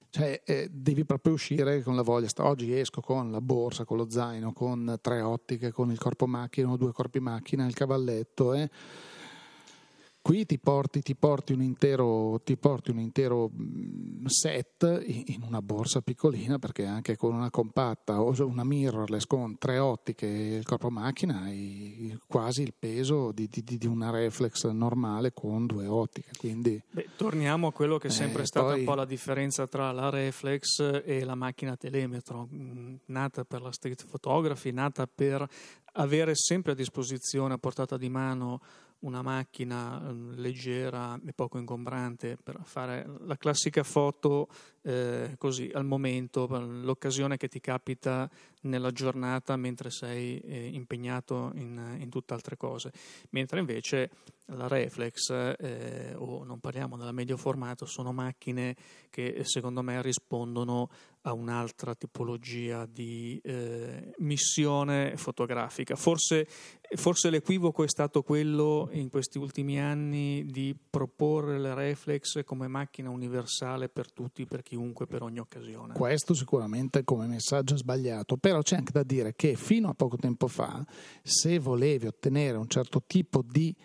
Cioè, 0.09 0.41
eh, 0.45 0.69
devi 0.71 1.03
proprio 1.03 1.33
uscire 1.33 1.83
con 1.83 1.93
la 1.93 2.01
voglia. 2.01 2.29
Oggi 2.37 2.73
esco 2.73 3.01
con 3.01 3.31
la 3.31 3.41
borsa, 3.41 3.83
con 3.83 3.97
lo 3.97 4.09
zaino, 4.09 4.53
con 4.53 4.97
tre 5.01 5.19
ottiche, 5.19 5.73
con 5.73 5.91
il 5.91 5.99
corpo 5.99 6.25
macchina 6.25 6.71
o 6.71 6.77
due 6.77 6.93
corpi 6.93 7.19
macchina, 7.19 7.65
il 7.65 7.73
cavalletto. 7.73 8.53
Eh 8.53 8.69
Qui 10.25 10.43
ti 10.47 10.57
porti, 10.57 11.03
ti 11.03 11.13
porti, 11.13 11.53
un, 11.53 11.61
intero, 11.61 12.41
ti 12.43 12.57
porti 12.57 12.89
un 12.89 12.97
intero 12.97 13.47
mm, 13.47 14.25
set 14.25 15.03
in 15.05 15.43
una 15.43 15.61
borsa 15.61 16.01
piccolina 16.01 16.57
perché 16.57 16.83
anche 16.87 17.15
con 17.15 17.35
una 17.35 17.51
compatta 17.51 18.19
o 18.19 18.33
una 18.43 18.63
mirrorless 18.63 19.25
con 19.27 19.59
tre 19.59 19.77
ottiche 19.77 20.25
e 20.25 20.55
il 20.55 20.65
corpo 20.65 20.89
macchina 20.89 21.41
hai 21.43 22.17
quasi 22.25 22.63
il 22.63 22.73
peso 22.73 23.31
di, 23.33 23.47
di, 23.47 23.77
di, 23.77 23.85
una 23.85 24.09
reflex 24.09 24.65
normale 24.65 25.31
con 25.31 25.67
due 25.67 25.85
ottiche. 25.85 26.31
Quindi, 26.39 26.81
Beh, 26.89 27.09
torniamo 27.15 27.67
a 27.67 27.71
quello 27.71 27.99
che 27.99 28.07
è 28.07 28.11
sempre 28.11 28.41
eh, 28.41 28.45
stata 28.47 28.71
poi... 28.71 28.79
un 28.79 28.85
po' 28.85 28.95
la 28.95 29.05
differenza 29.05 29.67
tra 29.67 29.91
la 29.91 30.09
reflex 30.09 31.03
e 31.05 31.23
la 31.23 31.35
macchina 31.35 31.77
telemetro, 31.77 32.49
mm, 32.51 32.95
nata 33.05 33.43
per 33.43 33.61
la 33.61 33.71
street 33.71 34.07
photography, 34.07 34.71
nata 34.71 35.05
per 35.05 35.47
avere 35.97 36.33
sempre 36.33 36.71
a 36.71 36.75
disposizione, 36.75 37.53
a 37.53 37.57
portata 37.59 37.95
di 37.95 38.09
mano, 38.09 38.59
una 38.99 39.21
macchina 39.21 39.99
mm, 39.99 40.33
leggera 40.35 41.19
e 41.25 41.33
poco 41.33 41.57
ingombrante 41.57 42.37
per 42.41 42.59
fare 42.63 43.05
la 43.21 43.37
classica 43.37 43.83
foto 43.83 44.47
eh, 44.81 45.35
così 45.37 45.69
al 45.73 45.85
momento, 45.85 46.47
l'occasione 46.47 47.37
che 47.37 47.47
ti 47.47 47.59
capita 47.59 48.29
nella 48.61 48.91
giornata 48.91 49.55
mentre 49.55 49.89
sei 49.89 50.39
eh, 50.39 50.67
impegnato 50.67 51.51
in, 51.55 51.97
in 51.99 52.09
tutt'altre 52.09 52.55
cose. 52.57 52.91
Mentre 53.31 53.59
invece 53.59 54.09
la 54.49 54.67
reflex, 54.67 55.29
eh, 55.29 56.13
o 56.15 56.43
non 56.43 56.59
parliamo 56.59 56.97
della 56.97 57.11
medio 57.11 57.37
formato, 57.37 57.85
sono 57.85 58.11
macchine 58.11 58.75
che 59.09 59.41
secondo 59.43 59.81
me 59.81 60.01
rispondono 60.01 60.89
a 61.25 61.33
un'altra 61.33 61.95
tipologia 61.95 62.85
di 62.85 63.39
eh, 63.43 64.13
missione 64.19 65.17
fotografica. 65.17 65.95
Forse, 65.95 66.47
forse, 66.95 67.29
l'equivoco 67.29 67.83
è 67.83 67.87
stato 67.87 68.21
quello 68.21 68.89
in 68.91 69.09
questi 69.09 69.39
ultimi 69.39 69.79
anni 69.79 70.45
di 70.45 70.75
proporre 70.89 71.59
le 71.59 71.73
reflex 71.73 72.43
come 72.43 72.67
macchina 72.67 73.09
universale 73.09 73.89
per 73.89 74.11
tutti, 74.11 74.45
per 74.45 74.61
chiunque, 74.61 75.07
per 75.07 75.23
ogni 75.23 75.39
occasione. 75.39 75.93
Questo 75.93 76.35
sicuramente 76.35 77.03
come 77.03 77.25
messaggio 77.25 77.75
sbagliato, 77.75 78.37
però 78.37 78.61
c'è 78.61 78.75
anche 78.75 78.91
da 78.91 79.03
dire 79.03 79.33
che 79.35 79.55
fino 79.55 79.89
a 79.89 79.93
poco 79.93 80.17
tempo 80.17 80.47
fa, 80.47 80.85
se 81.23 81.57
volevi 81.57 82.05
ottenere 82.05 82.57
un 82.57 82.67
certo 82.67 83.01
tipo 83.05 83.43
di 83.43 83.75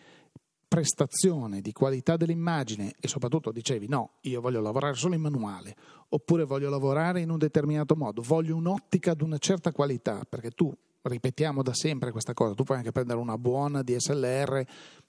prestazione, 0.71 1.61
di 1.61 1.73
qualità 1.73 2.17
dell'immagine 2.17 2.95
e 3.01 3.09
soprattutto 3.09 3.51
dicevi 3.51 3.89
no, 3.89 4.19
io 4.21 4.41
voglio 4.41 4.61
lavorare 4.61 4.95
solo 4.95 5.17
in 5.17 5.21
manuale 5.21 5.75
oppure 6.11 6.45
voglio 6.45 6.71
lavorare 6.71 7.21
in 7.21 7.29
un 7.29 7.39
determinato 7.39 7.97
modo, 7.97 8.23
voglio 8.23 8.55
un'ottica 8.55 9.15
di 9.15 9.25
una 9.25 9.39
certa 9.39 9.73
qualità, 9.73 10.25
perché 10.29 10.53
tu, 10.53 10.73
ripetiamo 11.03 11.65
da 11.65 11.75
sempre 11.75 12.13
questa 12.13 12.35
cosa, 12.35 12.55
tu 12.55 12.63
puoi 12.63 12.79
anche 12.79 12.93
prendere 12.93 13.19
una 13.19 13.37
buona 13.37 13.83
DSLR 13.83 14.65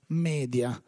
media, 0.07 0.81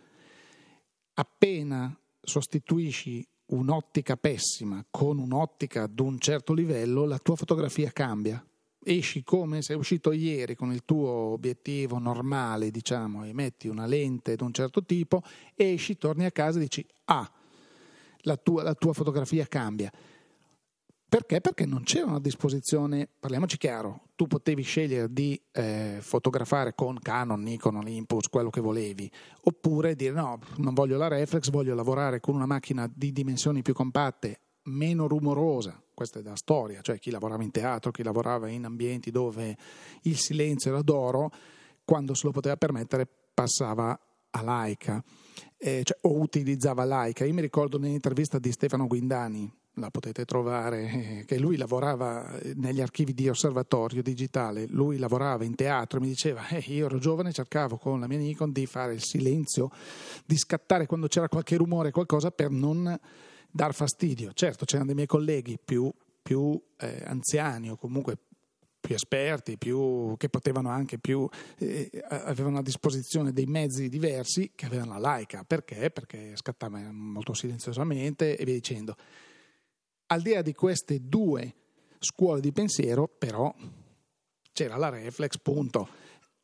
appena 1.14 1.96
sostituisci 2.20 3.28
un'ottica 3.46 4.18
pessima 4.18 4.84
con 4.90 5.20
un'ottica 5.20 5.84
ad 5.84 6.00
un 6.00 6.18
certo 6.18 6.52
livello, 6.52 7.06
la 7.06 7.20
tua 7.20 7.36
fotografia 7.36 7.92
cambia 7.92 8.44
esci 8.84 9.24
come 9.24 9.62
sei 9.62 9.76
uscito 9.76 10.12
ieri 10.12 10.56
con 10.56 10.72
il 10.72 10.84
tuo 10.86 11.10
obiettivo 11.10 11.98
normale, 11.98 12.72
diciamo, 12.72 13.26
e 13.26 13.34
metti 13.34 13.68
una 13.68 13.86
lente 13.86 14.36
di 14.36 14.44
un 14.44 14.54
certo 14.54 14.84
tipo, 14.84 15.22
esci, 15.56 15.98
torni 15.98 16.26
a 16.26 16.32
casa 16.32 16.58
e 16.58 16.62
dici, 16.62 16.86
ah, 17.06 17.30
la 18.20 18.38
tua, 18.38 18.64
la 18.64 18.74
tua 18.74 18.94
fotografia 18.94 19.46
cambia. 19.48 19.92
Perché? 21.14 21.42
Perché 21.42 21.68
non 21.68 21.84
c'era 21.84 22.14
a 22.14 22.20
disposizione, 22.20 23.08
parliamoci 23.20 23.58
chiaro, 23.58 24.08
tu 24.16 24.26
potevi 24.26 24.64
scegliere 24.64 25.14
di 25.14 25.40
eh, 25.52 26.00
fotografare 26.02 26.74
con 26.74 26.98
Canon, 27.00 27.40
Nikon, 27.40 27.76
Olympus, 27.76 28.30
quello 28.30 28.50
che 28.50 28.62
volevi, 28.62 29.12
oppure 29.42 29.96
dire 29.96 30.14
no, 30.14 30.40
non 30.58 30.74
voglio 30.74 30.98
la 30.98 31.08
reflex, 31.08 31.52
voglio 31.52 31.76
lavorare 31.76 32.20
con 32.20 32.34
una 32.34 32.48
macchina 32.48 32.92
di 32.92 33.12
dimensioni 33.12 33.62
più 33.62 33.76
compatte, 33.76 34.40
meno 34.64 35.08
rumorosa, 35.08 35.83
questa 35.94 36.20
è 36.20 36.24
la 36.24 36.36
storia, 36.36 36.82
cioè 36.82 37.00
chi 37.00 37.12
lavorava 37.12 37.44
in 37.44 37.52
teatro, 37.52 37.92
chi 37.92 38.04
lavorava 38.04 38.50
in 38.50 38.66
ambienti 38.66 39.12
dove 39.12 39.58
il 40.04 40.18
silenzio 40.18 40.72
era 40.72 40.82
d'oro, 40.82 41.32
quando 41.86 42.14
se 42.14 42.26
lo 42.26 42.32
poteva 42.32 42.58
permettere 42.58 43.08
passava 43.34 44.00
a 44.36 44.42
Laika 44.42 45.04
eh, 45.58 45.82
cioè, 45.84 45.98
o 46.02 46.20
utilizzava 46.20 46.84
Laika. 46.84 47.26
Io 47.26 47.34
mi 47.34 47.42
ricordo 47.42 47.78
nell'intervista 47.78 48.38
di 48.38 48.52
Stefano 48.52 48.88
Guindani, 48.88 49.52
la 49.78 49.90
potete 49.90 50.26
trovare, 50.26 50.92
eh, 50.92 51.26
che 51.26 51.40
lui 51.40 51.58
lavorava 51.58 52.38
negli 52.56 52.82
archivi 52.82 53.14
di 53.14 53.30
osservatorio 53.30 54.04
digitale, 54.04 54.68
lui 54.68 54.98
lavorava 54.98 55.46
in 55.46 55.56
teatro 55.56 55.98
e 55.98 56.02
mi 56.02 56.10
diceva, 56.10 56.48
eh, 56.50 56.64
io 56.68 56.86
ero 56.86 57.00
giovane, 57.00 57.32
cercavo 57.32 57.78
con 57.78 58.00
la 58.00 58.08
mia 58.08 58.18
Nikon 58.18 58.52
di 58.52 58.66
fare 58.66 58.94
il 58.94 59.04
silenzio, 59.04 59.72
di 60.26 60.38
scattare 60.38 60.86
quando 60.86 61.08
c'era 61.08 61.30
qualche 61.30 61.56
rumore, 61.56 61.92
qualcosa 61.92 62.30
per 62.30 62.50
non 62.52 63.00
dar 63.54 63.74
fastidio. 63.74 64.34
Certo, 64.34 64.66
c'erano 64.66 64.88
dei 64.88 64.96
miei 64.96 65.08
colleghi 65.08 65.60
più, 65.64 65.92
più 66.22 66.60
eh, 66.80 67.04
anziani 67.06 67.70
o 67.70 67.78
comunque 67.78 68.18
più 68.80 68.96
esperti, 68.96 69.58
più, 69.58 70.16
che 70.18 70.28
potevano 70.28 70.70
anche 70.70 70.98
più, 70.98 71.30
eh, 71.58 71.90
avevano 72.10 72.58
a 72.58 72.62
disposizione 72.62 73.32
dei 73.32 73.46
mezzi 73.46 73.88
diversi 73.88 74.52
che 74.54 74.66
avevano 74.66 74.98
la 74.98 75.16
Leica. 75.16 75.46
Perché? 75.46 75.90
Perché 75.92 76.36
scattava 76.36 76.80
molto 76.92 77.34
silenziosamente 77.34 78.36
e 78.36 78.44
via 78.44 78.56
dicendo. 78.56 78.96
Al 80.08 80.22
di 80.22 80.34
là 80.34 80.42
di 80.42 80.54
queste 80.54 81.00
due 81.02 81.56
scuole 82.00 82.42
di 82.42 82.52
pensiero, 82.52 83.08
però, 83.08 83.54
c'era 84.52 84.76
la 84.76 84.90
Reflex, 84.90 85.38
punto. 85.38 85.88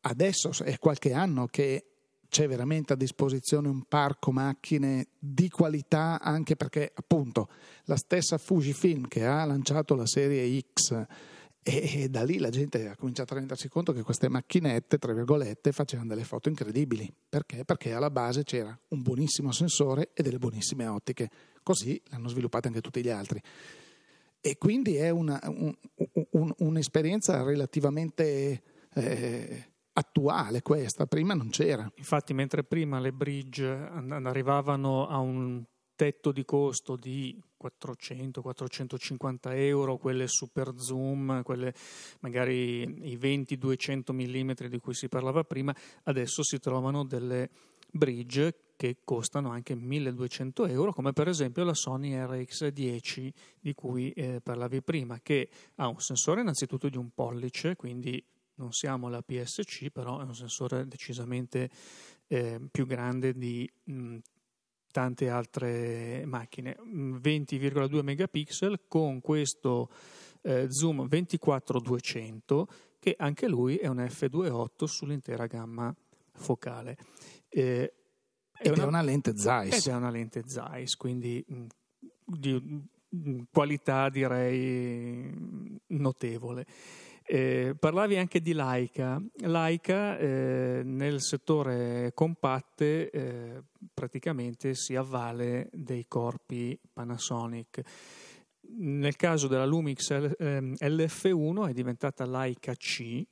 Adesso 0.02 0.64
è 0.64 0.78
qualche 0.78 1.12
anno 1.12 1.48
che 1.48 1.99
c'è 2.30 2.48
veramente 2.48 2.94
a 2.94 2.96
disposizione 2.96 3.68
un 3.68 3.84
parco 3.84 4.32
macchine 4.32 5.08
di 5.18 5.50
qualità 5.50 6.22
anche 6.22 6.56
perché 6.56 6.92
appunto 6.94 7.50
la 7.86 7.98
stessa 7.98 8.38
Fujifilm 8.38 9.08
che 9.08 9.26
ha 9.26 9.44
lanciato 9.46 9.96
la 9.96 10.06
serie 10.06 10.64
X 10.74 11.06
e, 11.62 12.08
da 12.10 12.24
lì 12.24 12.38
la 12.38 12.50
gente 12.50 12.88
ha 12.88 12.96
cominciato 12.96 13.34
a 13.34 13.38
rendersi 13.38 13.68
conto 13.68 13.92
che 13.92 14.02
queste 14.02 14.30
macchinette, 14.30 14.98
tra 14.98 15.14
virgolette, 15.14 15.72
facevano 15.72 16.10
delle 16.10 16.24
foto 16.24 16.50
incredibili. 16.50 17.12
Perché? 17.28 17.66
Perché 17.66 17.94
alla 17.94 18.10
base 18.10 18.44
c'era 18.44 18.78
un 18.90 19.02
buonissimo 19.02 19.52
sensore 19.52 20.12
e 20.14 20.24
delle 20.24 20.40
buonissime 20.40 20.88
ottiche. 20.88 21.30
Così 21.62 22.02
l'hanno 22.06 22.30
sviluppate 22.30 22.68
anche 22.68 22.82
tutti 22.82 23.02
gli 23.02 23.10
altri. 23.10 23.42
E 24.42 24.58
quindi 24.58 24.96
è 24.96 25.10
una, 25.10 25.40
un, 25.46 25.76
un, 26.32 26.54
un'esperienza 26.60 27.44
relativamente 27.44 28.64
eh, 28.94 29.69
attuale 30.00 30.62
questa, 30.62 31.06
prima 31.06 31.34
non 31.34 31.50
c'era. 31.50 31.90
Infatti 31.96 32.34
mentre 32.34 32.64
prima 32.64 33.00
le 33.00 33.12
bridge 33.12 33.66
arrivavano 33.66 35.08
a 35.08 35.18
un 35.18 35.64
tetto 35.96 36.32
di 36.32 36.46
costo 36.46 36.96
di 36.96 37.38
400-450 37.62 39.38
euro, 39.58 39.98
quelle 39.98 40.28
super 40.28 40.74
zoom, 40.78 41.44
quelle 41.44 41.74
magari 42.22 42.84
i 43.12 43.18
20-200 43.18 44.14
mm 44.14 44.68
di 44.70 44.80
cui 44.80 44.94
si 44.94 45.10
parlava 45.10 45.44
prima, 45.44 45.76
adesso 46.04 46.42
si 46.42 46.58
trovano 46.60 47.04
delle 47.04 47.50
bridge 47.92 48.68
che 48.78 49.00
costano 49.04 49.50
anche 49.50 49.76
1200 49.76 50.68
euro, 50.68 50.94
come 50.94 51.12
per 51.12 51.28
esempio 51.28 51.66
la 51.66 51.74
Sony 51.74 52.14
RX10 52.14 53.30
di 53.60 53.74
cui 53.74 54.12
eh, 54.12 54.40
parlavi 54.42 54.82
prima, 54.82 55.20
che 55.22 55.50
ha 55.76 55.88
un 55.90 56.00
sensore 56.00 56.40
innanzitutto 56.40 56.88
di 56.88 56.96
un 56.96 57.10
pollice, 57.14 57.76
quindi 57.76 58.24
non 58.60 58.74
siamo 58.74 59.08
alla 59.08 59.22
PSC, 59.22 59.90
però 59.90 60.20
è 60.20 60.24
un 60.24 60.36
sensore 60.36 60.88
decisamente 60.88 61.70
eh, 62.28 62.60
più 62.70 62.86
grande 62.86 63.34
di 63.34 63.70
mh, 63.86 64.18
tante 64.92 65.30
altre 65.30 66.24
macchine. 66.26 66.78
20,2 66.78 68.04
megapixel 68.04 68.82
con 68.88 69.22
questo 69.22 69.90
eh, 70.42 70.72
zoom 70.72 71.08
24-200 71.10 72.64
che 73.00 73.16
anche 73.18 73.48
lui 73.48 73.78
è 73.78 73.88
un 73.88 73.98
f2.8 73.98 74.84
sull'intera 74.84 75.48
gamma 75.48 75.96
focale. 76.34 76.98
Eh, 77.48 77.94
è 78.52 78.68
ed 78.68 78.74
una, 78.74 78.84
è 78.84 78.88
una 78.88 79.02
lente 79.02 79.38
Zeiss. 79.38 79.86
Ed 79.86 79.94
è 79.94 79.96
una 79.96 80.10
lente 80.10 80.44
Zeiss, 80.46 80.96
quindi 80.96 81.44
mh, 81.48 81.66
di 82.26 82.88
mh, 83.10 83.44
qualità 83.52 84.10
direi 84.10 85.34
notevole. 85.88 86.66
Eh, 87.32 87.76
parlavi 87.78 88.18
anche 88.18 88.42
di 88.42 88.54
Leica. 88.54 89.22
Leica 89.42 90.18
eh, 90.18 90.82
nel 90.84 91.22
settore 91.22 92.12
compatte 92.16 93.12
eh, 93.12 93.64
praticamente 93.94 94.74
si 94.74 94.96
avvale 94.96 95.70
dei 95.72 96.08
corpi 96.08 96.76
Panasonic. 96.92 97.82
Nel 98.80 99.16
caso 99.16 99.46
della 99.46 99.68
Lumix 99.68 100.10
LF1 100.10 101.30
ehm, 101.30 101.68
è 101.68 101.74
diventata 101.74 102.26
Leica 102.26 102.74
C 102.74 103.24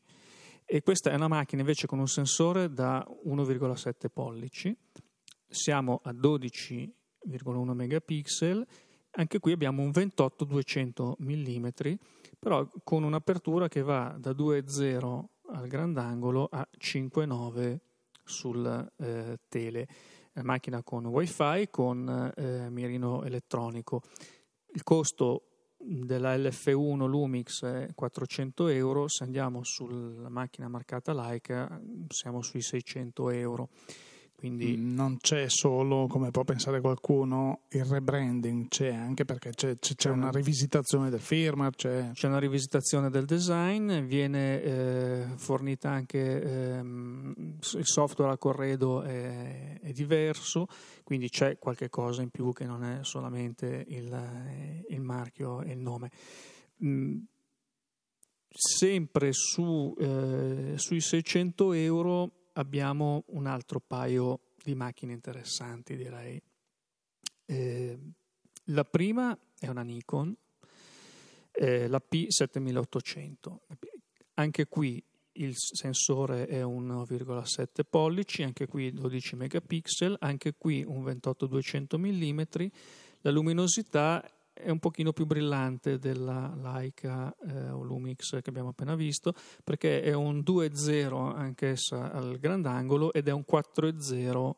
e 0.64 0.84
questa 0.84 1.10
è 1.10 1.16
una 1.16 1.28
macchina 1.28 1.62
invece 1.62 1.88
con 1.88 1.98
un 1.98 2.08
sensore 2.08 2.72
da 2.72 3.04
1,7 3.26 4.10
pollici. 4.14 4.78
Siamo 5.48 6.02
a 6.04 6.12
12,1 6.12 7.72
megapixel. 7.74 8.68
Anche 9.10 9.40
qui 9.40 9.54
abbiamo 9.54 9.82
un 9.82 9.90
28-200 9.90 11.14
mm 11.18 11.68
però 12.48 12.66
con 12.82 13.04
un'apertura 13.04 13.68
che 13.68 13.82
va 13.82 14.16
da 14.18 14.32
2.0 14.32 15.24
al 15.50 15.68
grandangolo 15.68 16.48
a 16.50 16.66
5.9 16.80 17.78
sul 18.24 18.90
eh, 18.96 19.38
tele. 19.50 19.88
La 20.32 20.44
macchina 20.44 20.82
con 20.82 21.06
wifi, 21.08 21.68
con 21.70 22.32
eh, 22.38 22.70
mirino 22.70 23.26
elettronico. 23.26 24.02
Il 24.68 24.84
costo 24.84 25.74
della 25.78 26.38
LF1 26.38 27.06
Lumix 27.06 27.66
è 27.66 27.90
400 27.94 28.68
euro, 28.68 29.10
se 29.10 29.26
andiamo 29.26 29.64
sulla 29.64 30.30
macchina 30.30 30.70
marcata 30.70 31.14
Leica 31.14 31.82
siamo 32.08 32.42
sui 32.42 32.62
600 32.62 33.30
euro. 33.32 33.68
Quindi 34.38 34.78
non 34.78 35.18
c'è 35.18 35.50
solo, 35.50 36.06
come 36.06 36.30
può 36.30 36.44
pensare 36.44 36.80
qualcuno, 36.80 37.62
il 37.70 37.84
rebranding, 37.84 38.68
c'è 38.68 38.94
anche 38.94 39.26
perché 39.26 39.50
c'è, 39.50 39.80
c'è, 39.80 39.96
c'è 39.96 40.12
una 40.12 40.30
rivisitazione 40.30 41.10
del 41.10 41.22
firmware. 41.22 41.76
C'è, 41.76 42.12
c'è 42.14 42.28
una 42.28 42.38
rivisitazione 42.38 43.10
del 43.10 43.26
design, 43.26 44.02
viene 44.02 44.62
eh, 44.62 45.26
fornita 45.38 45.90
anche 45.90 46.44
ehm, 46.44 47.34
il 47.74 47.86
software 47.88 48.32
a 48.32 48.38
corredo 48.38 49.02
è, 49.02 49.80
è, 49.82 49.92
diverso, 49.92 50.68
quindi 51.04 51.30
c'è 51.30 51.58
qualche 51.58 51.90
cosa 51.90 52.22
in 52.22 52.30
più 52.30 52.54
che 52.54 52.66
non 52.66 52.84
è 52.84 53.00
solamente 53.02 53.86
il, 53.88 54.86
il 54.90 55.02
marchio 55.02 55.64
e 55.64 55.72
il 55.72 55.80
nome. 55.80 56.12
Mm, 56.86 57.18
sempre 58.50 59.34
su, 59.34 59.96
eh, 59.98 60.74
sui 60.76 61.02
600 61.02 61.74
euro 61.74 62.37
abbiamo 62.58 63.24
un 63.28 63.46
altro 63.46 63.80
paio 63.80 64.42
di 64.64 64.76
macchine 64.76 65.14
interessanti, 65.14 65.96
direi. 65.96 66.42
Eh, 67.46 67.98
la 68.66 68.84
prima 68.84 69.38
è 69.58 69.68
una 69.68 69.84
Nikon, 69.84 70.36
eh, 71.52 71.88
la 71.88 72.02
P7800. 72.02 73.58
Anche 74.36 74.68
qui 74.68 75.04
il 75.34 75.54
sensore 75.56 76.48
è 76.48 76.64
1,7 76.64 77.86
pollici, 77.90 78.44
anche 78.44 78.68
qui 78.68 78.92
12 78.92 79.36
megapixel, 79.36 80.18
anche 80.20 80.54
qui 80.58 80.84
un 80.86 81.04
28-200 81.06 81.98
mm. 81.98 82.68
La 83.22 83.32
luminosità 83.32 84.24
è 84.58 84.70
un 84.70 84.80
pochino 84.80 85.14
più 85.14 85.26
brillante 85.26 85.98
della 85.98 86.54
Leica 86.56 87.36
eh, 87.48 87.70
o 87.70 87.82
Lumix 87.82 88.42
che 88.42 88.50
abbiamo 88.50 88.70
appena 88.70 88.96
visto 88.96 89.34
perché 89.64 90.02
è 90.02 90.14
un 90.14 90.40
2.0 90.40 91.36
anch'essa 91.36 92.12
al 92.12 92.38
grandangolo 92.40 93.14
ed 93.14 93.28
è 93.28 93.32
un 93.32 93.44
4.0 93.50 94.52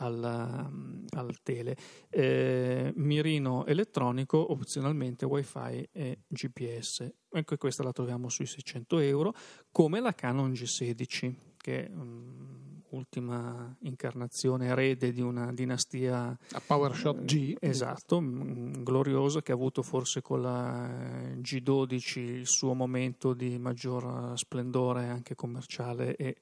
al, 0.00 0.68
mm, 0.70 1.06
al 1.10 1.42
tele. 1.42 1.76
Eh, 2.08 2.92
mirino 2.96 3.66
elettronico, 3.66 4.52
opzionalmente 4.52 5.24
wifi 5.24 5.88
e 5.92 6.18
GPS. 6.28 7.12
Anche 7.32 7.56
questa 7.56 7.82
la 7.82 7.92
troviamo 7.92 8.28
sui 8.28 8.46
600 8.46 8.98
euro, 8.98 9.34
come 9.70 10.00
la 10.00 10.14
Canon 10.14 10.52
G16, 10.52 11.34
che 11.56 11.90
um, 11.92 12.69
ultima 12.90 13.74
incarnazione 13.80 14.66
erede 14.66 15.12
di 15.12 15.20
una 15.20 15.52
dinastia. 15.52 16.36
A 16.52 16.62
PowerShot 16.64 17.24
G. 17.24 17.56
Esatto, 17.60 18.20
gloriosa, 18.20 19.42
che 19.42 19.52
ha 19.52 19.54
avuto 19.54 19.82
forse 19.82 20.22
con 20.22 20.42
la 20.42 20.88
G12 21.36 22.18
il 22.18 22.46
suo 22.46 22.74
momento 22.74 23.32
di 23.32 23.58
maggior 23.58 24.38
splendore 24.38 25.06
anche 25.06 25.34
commerciale 25.34 26.16
e 26.16 26.36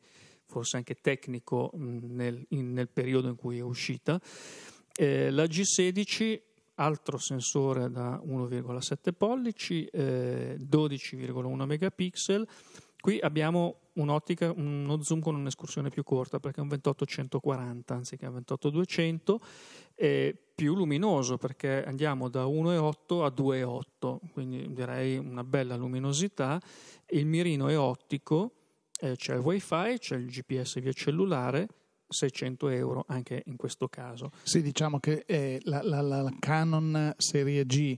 forse 0.46 0.78
anche 0.78 0.96
tecnico 1.00 1.70
nel, 1.74 2.44
in, 2.50 2.72
nel 2.72 2.88
periodo 2.88 3.28
in 3.28 3.36
cui 3.36 3.58
è 3.58 3.62
uscita. 3.62 4.20
Eh, 4.94 5.30
la 5.30 5.44
G16 5.44 6.40
altro 6.78 7.18
sensore 7.18 7.90
da 7.90 8.20
1,7 8.24 9.12
pollici, 9.16 9.84
eh, 9.86 10.56
12,1 10.58 11.64
megapixel. 11.64 12.48
Qui 13.00 13.18
abbiamo 13.20 13.76
un'ottica, 13.94 14.52
uno 14.52 15.02
zoom 15.02 15.20
con 15.20 15.34
un'escursione 15.34 15.88
più 15.88 16.02
corta 16.02 16.40
perché 16.40 16.60
è 16.60 16.62
un 16.62 16.68
28-140 16.68 17.80
anziché 17.88 18.26
un 18.26 18.42
28-200 18.46 19.36
e 19.94 20.36
più 20.54 20.74
luminoso 20.74 21.36
perché 21.36 21.84
andiamo 21.84 22.28
da 22.28 22.44
1,8 22.44 23.24
a 23.24 23.28
2,8 23.28 24.18
quindi 24.32 24.72
direi 24.72 25.16
una 25.16 25.44
bella 25.44 25.76
luminosità. 25.76 26.60
Il 27.10 27.26
mirino 27.26 27.68
è 27.68 27.78
ottico 27.78 28.52
eh, 29.00 29.14
c'è 29.14 29.34
il 29.34 29.40
wifi 29.40 29.98
c'è 29.98 30.16
il 30.16 30.26
gps 30.26 30.80
via 30.80 30.92
cellulare 30.92 31.68
600 32.08 32.68
euro 32.70 33.04
anche 33.06 33.42
in 33.46 33.56
questo 33.56 33.88
caso. 33.88 34.30
Sì 34.42 34.62
diciamo 34.62 34.98
che 34.98 35.24
eh, 35.26 35.60
la, 35.64 35.82
la, 35.82 36.00
la 36.00 36.32
Canon 36.38 37.14
serie 37.16 37.64
G 37.64 37.96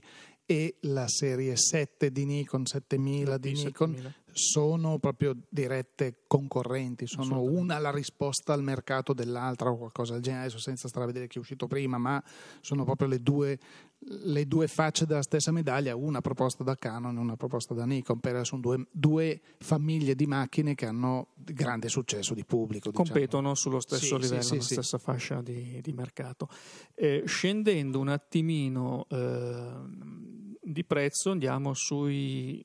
e 0.51 0.75
la 0.81 1.07
serie 1.07 1.55
7 1.55 2.11
di 2.11 2.25
Nikon, 2.25 2.65
7000 2.65 3.37
di 3.37 3.53
Nikon, 3.53 3.93
7000. 3.95 4.13
sono 4.33 4.99
proprio 4.99 5.33
dirette 5.47 6.23
concorrenti, 6.27 7.07
sono 7.07 7.41
una 7.41 7.79
la 7.79 7.89
risposta 7.89 8.51
al 8.51 8.61
mercato 8.61 9.13
dell'altra 9.13 9.69
o 9.69 9.77
qualcosa 9.77 10.11
del 10.11 10.21
genere, 10.21 10.43
adesso 10.43 10.59
senza 10.59 10.89
stare 10.89 11.05
a 11.05 11.07
vedere 11.07 11.27
chi 11.27 11.37
è 11.37 11.39
uscito 11.39 11.67
prima, 11.67 11.97
ma 11.97 12.21
sono 12.59 12.83
proprio 12.83 13.07
le 13.07 13.21
due, 13.21 13.57
le 14.03 14.47
due 14.47 14.67
facce 14.67 15.05
della 15.05 15.21
stessa 15.21 15.51
medaglia, 15.51 15.95
una 15.95 16.21
proposta 16.21 16.63
da 16.63 16.75
Canon 16.75 17.15
e 17.15 17.19
una 17.19 17.37
proposta 17.37 17.73
da 17.73 17.85
Nikon, 17.85 18.19
per 18.19 18.45
sono 18.45 18.61
due, 18.61 18.87
due, 18.91 19.41
famiglie 19.59 20.15
di 20.15 20.25
macchine 20.25 20.75
che 20.75 20.85
hanno 20.85 21.29
grande 21.35 21.89
successo 21.89 22.33
di 22.33 22.43
pubblico. 22.43 22.89
Diciamo. 22.89 23.09
Competono 23.09 23.55
sullo 23.55 23.79
stesso 23.79 24.15
sì, 24.15 24.21
livello, 24.21 24.41
sì, 24.41 24.59
sì, 24.61 24.73
stessa 24.73 24.97
fascia 24.97 25.41
di, 25.41 25.79
di 25.81 25.91
mercato. 25.93 26.47
Eh, 26.95 27.23
scendendo 27.25 27.99
un 27.99 28.09
attimino... 28.09 29.05
Eh, 29.09 30.39
di 30.63 30.85
prezzo 30.85 31.31
andiamo 31.31 31.73
sui 31.73 32.63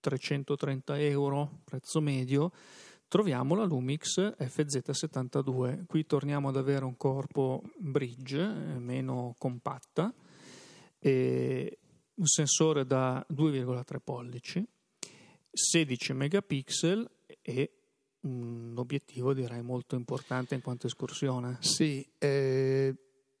330 0.00 0.98
euro, 1.00 1.60
prezzo 1.64 2.00
medio, 2.00 2.50
troviamo 3.08 3.54
la 3.54 3.64
Lumix 3.64 4.18
FZ72. 4.38 5.86
Qui 5.86 6.06
torniamo 6.06 6.48
ad 6.48 6.56
avere 6.56 6.84
un 6.84 6.96
corpo 6.96 7.62
bridge, 7.78 8.40
eh, 8.40 8.78
meno 8.78 9.34
compatta, 9.38 10.12
un 11.10 12.26
sensore 12.26 12.86
da 12.86 13.24
2,3 13.32 13.96
pollici, 14.02 14.66
16 15.50 16.12
megapixel 16.12 17.10
e 17.42 17.70
un 18.22 18.74
obiettivo 18.76 19.34
direi 19.34 19.62
molto 19.62 19.96
importante 19.96 20.54
in 20.54 20.62
quanto 20.62 20.86
escursione. 20.86 21.58
Sì, 21.60 22.06
eh, 22.18 22.94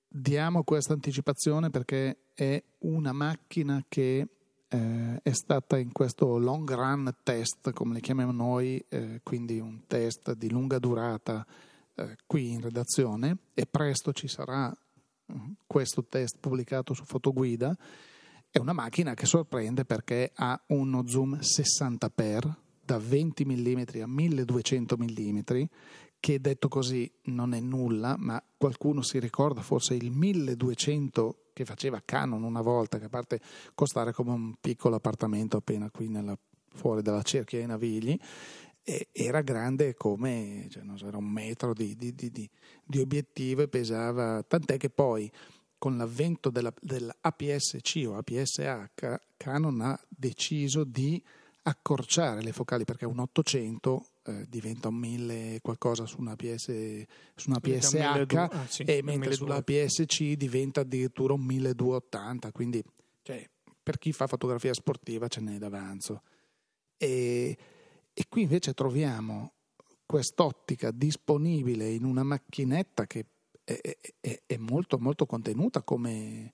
diamo 0.08 0.64
questa 0.64 0.92
anticipazione 0.92 1.70
perché 1.70 2.24
è 2.34 2.62
una 2.80 3.12
macchina 3.12 3.84
che 3.88 4.28
eh, 4.68 5.20
è 5.22 5.32
stata 5.32 5.78
in 5.78 5.92
questo 5.92 6.38
long 6.38 6.70
run 6.72 7.14
test, 7.22 7.72
come 7.72 7.94
le 7.94 8.00
chiamiamo 8.00 8.32
noi, 8.32 8.84
eh, 8.88 9.20
quindi 9.22 9.60
un 9.60 9.86
test 9.86 10.32
di 10.32 10.50
lunga 10.50 10.78
durata 10.78 11.46
eh, 11.94 12.16
qui 12.26 12.50
in 12.50 12.60
redazione 12.60 13.36
e 13.54 13.66
presto 13.66 14.12
ci 14.12 14.28
sarà 14.28 14.74
questo 15.66 16.04
test 16.04 16.38
pubblicato 16.38 16.94
su 16.94 17.04
Fotoguida. 17.04 17.76
È 18.50 18.58
una 18.58 18.72
macchina 18.72 19.14
che 19.14 19.26
sorprende 19.26 19.84
perché 19.84 20.30
ha 20.34 20.60
uno 20.68 21.06
zoom 21.06 21.38
60x 21.38 22.54
da 22.84 22.98
20 22.98 23.44
mm 23.44 24.02
a 24.02 24.06
1200 24.06 24.96
mm 24.98 25.38
che 26.22 26.40
detto 26.40 26.68
così 26.68 27.10
non 27.24 27.52
è 27.52 27.58
nulla, 27.58 28.14
ma 28.16 28.40
qualcuno 28.56 29.02
si 29.02 29.18
ricorda 29.18 29.60
forse 29.60 29.94
il 29.94 30.12
1200 30.12 31.50
che 31.52 31.64
faceva 31.64 32.00
Canon 32.04 32.44
una 32.44 32.60
volta, 32.60 33.00
che 33.00 33.06
a 33.06 33.08
parte 33.08 33.40
costare 33.74 34.12
come 34.12 34.30
un 34.30 34.54
piccolo 34.60 34.94
appartamento 34.94 35.56
appena 35.56 35.90
qui 35.90 36.08
nella, 36.08 36.38
fuori 36.74 37.02
dalla 37.02 37.22
cerchia 37.22 37.58
dei 37.58 37.66
Navigli, 37.66 38.16
era 38.84 39.42
grande 39.42 39.94
come 39.94 40.66
cioè, 40.68 40.82
so, 40.96 41.06
era 41.06 41.16
un 41.16 41.28
metro 41.28 41.72
di, 41.72 41.94
di, 41.96 42.14
di, 42.14 42.30
di, 42.30 42.98
obiettivo 42.98 43.62
e 43.62 43.68
pesava, 43.68 44.42
tant'è 44.42 44.76
che 44.76 44.90
poi 44.90 45.30
con 45.78 45.96
l'avvento 45.96 46.50
della, 46.50 46.72
dell'APS-C 46.80 48.04
o 48.06 48.16
APS-H 48.16 49.18
Canon 49.36 49.80
ha 49.80 50.00
deciso 50.08 50.84
di 50.84 51.22
accorciare 51.64 52.42
le 52.42 52.52
focali 52.52 52.84
perché 52.84 53.04
un 53.06 53.20
800 53.20 54.06
eh, 54.24 54.46
diventa 54.48 54.88
un 54.88 54.96
1000 54.96 55.60
qualcosa 55.62 56.06
su 56.06 56.20
una, 56.20 56.34
PS, 56.34 57.04
su 57.36 57.50
una 57.50 57.60
PSH 57.60 58.34
ah, 58.34 58.66
sì, 58.68 58.82
e 58.82 59.00
mentre 59.02 59.32
sulla 59.34 59.62
PSC 59.62 60.32
diventa 60.32 60.80
addirittura 60.80 61.34
un 61.34 61.42
1280 61.42 62.50
quindi 62.50 62.82
cioè, 63.22 63.48
per 63.82 63.98
chi 63.98 64.12
fa 64.12 64.26
fotografia 64.26 64.72
sportiva 64.72 65.28
ce 65.28 65.40
n'è 65.40 65.58
d'avanzo. 65.58 66.22
E, 66.96 67.56
e 68.14 68.24
qui 68.28 68.42
invece 68.42 68.74
troviamo 68.74 69.54
quest'ottica 70.04 70.90
disponibile 70.90 71.88
in 71.88 72.04
una 72.04 72.22
macchinetta 72.22 73.06
che 73.06 73.26
è, 73.64 73.80
è, 74.20 74.42
è 74.44 74.56
molto 74.56 74.98
molto 74.98 75.24
contenuta 75.24 75.82
come, 75.82 76.52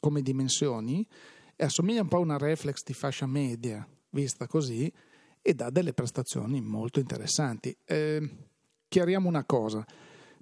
come 0.00 0.22
dimensioni 0.22 1.06
e 1.54 1.64
assomiglia 1.64 2.02
un 2.02 2.08
po' 2.08 2.16
a 2.16 2.20
una 2.20 2.38
reflex 2.38 2.82
di 2.82 2.94
fascia 2.94 3.26
media 3.26 3.86
vista 4.10 4.46
così 4.46 4.92
e 5.40 5.54
dà 5.54 5.70
delle 5.70 5.92
prestazioni 5.92 6.60
molto 6.60 6.98
interessanti. 6.98 7.76
Eh, 7.84 8.48
chiariamo 8.88 9.28
una 9.28 9.44
cosa, 9.44 9.84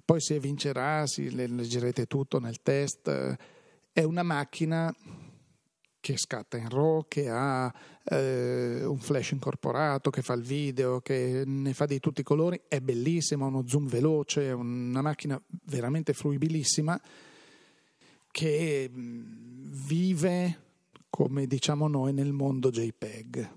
poi 0.03 0.19
se 0.19 0.39
vincerà, 0.39 1.05
si, 1.05 1.33
leggerete 1.33 2.05
tutto 2.07 2.39
nel 2.39 2.61
test, 2.61 3.37
è 3.91 4.03
una 4.03 4.23
macchina 4.23 4.93
che 6.05 6.17
scatta 6.17 6.55
in 6.57 6.69
RAW, 6.69 7.07
che 7.07 7.27
ha 7.29 7.73
eh, 8.03 8.85
un 8.85 8.99
flash 8.99 9.31
incorporato, 9.31 10.11
che 10.11 10.21
fa 10.21 10.33
il 10.33 10.43
video, 10.43 11.01
che 11.01 11.41
ne 11.47 11.73
fa 11.73 11.87
di 11.87 11.99
tutti 11.99 12.21
i 12.21 12.23
colori, 12.23 12.61
è 12.67 12.79
bellissima, 12.79 13.45
ha 13.45 13.47
uno 13.47 13.63
zoom 13.65 13.87
veloce, 13.87 14.51
una 14.51 15.01
macchina 15.01 15.41
veramente 15.63 16.13
fruibilissima 16.13 17.01
che 18.29 18.87
mm, 18.87 19.71
vive, 19.87 20.59
come 21.09 21.47
diciamo 21.47 21.87
noi, 21.87 22.13
nel 22.13 22.33
mondo 22.33 22.69
JPEG 22.69 23.49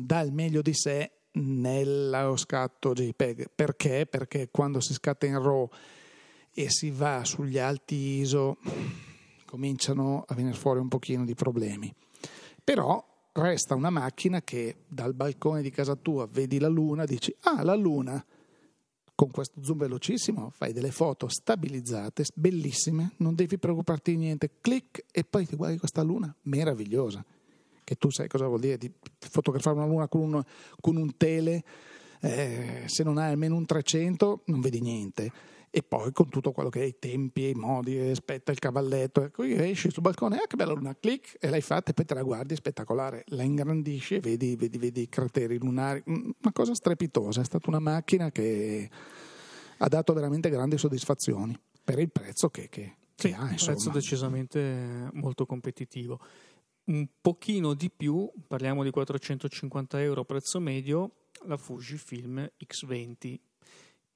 dà 0.00 0.20
il 0.20 0.32
meglio 0.32 0.60
di 0.60 0.74
sé 0.74 1.10
nello 1.32 2.36
scatto 2.36 2.92
JPEG. 2.92 3.46
Perché? 3.54 4.04
Perché 4.04 4.50
quando 4.50 4.80
si 4.80 4.92
scatta 4.92 5.24
in 5.24 5.40
RAW 5.42 5.70
e 6.52 6.68
si 6.68 6.90
va 6.90 7.24
sugli 7.24 7.56
alti 7.56 7.94
ISO 8.20 8.58
cominciano 9.52 10.24
a 10.26 10.34
venire 10.34 10.56
fuori 10.56 10.80
un 10.80 10.88
pochino 10.88 11.26
di 11.26 11.34
problemi. 11.34 11.94
Però 12.64 13.04
resta 13.32 13.74
una 13.74 13.90
macchina 13.90 14.40
che 14.40 14.76
dal 14.88 15.12
balcone 15.12 15.60
di 15.60 15.68
casa 15.68 15.94
tua 15.94 16.26
vedi 16.26 16.58
la 16.58 16.68
luna, 16.68 17.04
dici 17.04 17.36
ah 17.42 17.62
la 17.62 17.74
luna, 17.74 18.24
con 19.14 19.30
questo 19.30 19.62
zoom 19.62 19.76
velocissimo 19.76 20.48
fai 20.48 20.72
delle 20.72 20.90
foto 20.90 21.28
stabilizzate, 21.28 22.24
bellissime, 22.34 23.12
non 23.18 23.34
devi 23.34 23.58
preoccuparti 23.58 24.12
di 24.12 24.16
niente, 24.16 24.52
clic 24.62 25.04
e 25.12 25.22
poi 25.22 25.46
ti 25.46 25.54
guardi 25.54 25.76
questa 25.76 26.00
luna 26.00 26.34
meravigliosa 26.44 27.22
che 27.84 27.96
tu 27.96 28.10
sai 28.10 28.28
cosa 28.28 28.46
vuol 28.46 28.60
dire 28.60 28.78
di 28.78 28.90
fotografare 29.18 29.76
una 29.76 29.84
luna 29.86 30.08
con 30.08 30.32
un, 30.32 30.42
con 30.80 30.96
un 30.96 31.14
tele, 31.18 31.62
eh, 32.22 32.84
se 32.86 33.02
non 33.02 33.18
hai 33.18 33.30
almeno 33.30 33.54
un 33.56 33.66
300 33.66 34.44
non 34.46 34.60
vedi 34.62 34.80
niente. 34.80 35.30
E 35.74 35.82
poi 35.82 36.12
con 36.12 36.28
tutto 36.28 36.52
quello 36.52 36.68
che 36.68 36.82
è 36.82 36.84
i 36.84 36.98
tempi, 36.98 37.48
i 37.48 37.54
modi, 37.54 37.98
aspetta 37.98 38.52
il 38.52 38.58
cavalletto, 38.58 39.22
ecco, 39.22 39.42
esci 39.42 39.90
sul 39.90 40.02
balcone, 40.02 40.36
ah 40.36 40.46
che 40.46 40.56
bella 40.56 40.74
luna, 40.74 40.94
clic 40.94 41.38
e 41.40 41.48
l'hai 41.48 41.62
fatta 41.62 41.92
e 41.92 41.94
poi 41.94 42.04
te 42.04 42.12
la 42.12 42.22
guardi, 42.22 42.54
spettacolare, 42.54 43.24
la 43.28 43.42
ingrandisci 43.42 44.16
e 44.16 44.20
vedi, 44.20 44.54
vedi, 44.54 44.76
vedi 44.76 45.00
i 45.00 45.08
crateri 45.08 45.56
lunari, 45.56 46.02
una 46.04 46.52
cosa 46.52 46.74
strepitosa, 46.74 47.40
è 47.40 47.44
stata 47.44 47.70
una 47.70 47.78
macchina 47.78 48.30
che 48.30 48.90
ha 49.78 49.88
dato 49.88 50.12
veramente 50.12 50.50
grandi 50.50 50.76
soddisfazioni 50.76 51.58
per 51.82 51.98
il 51.98 52.10
prezzo 52.10 52.50
che, 52.50 52.68
che, 52.68 52.96
che 53.14 53.28
sì, 53.28 53.34
ha. 53.34 53.44
Un 53.44 53.56
prezzo 53.56 53.88
decisamente 53.88 55.08
molto 55.12 55.46
competitivo 55.46 56.20
un 56.84 57.06
pochino 57.20 57.74
di 57.74 57.90
più, 57.90 58.30
parliamo 58.46 58.82
di 58.82 58.90
450 58.90 60.02
euro 60.02 60.24
prezzo 60.24 60.58
medio, 60.58 61.28
la 61.44 61.56
Fujifilm 61.56 62.46
X20. 62.58 63.38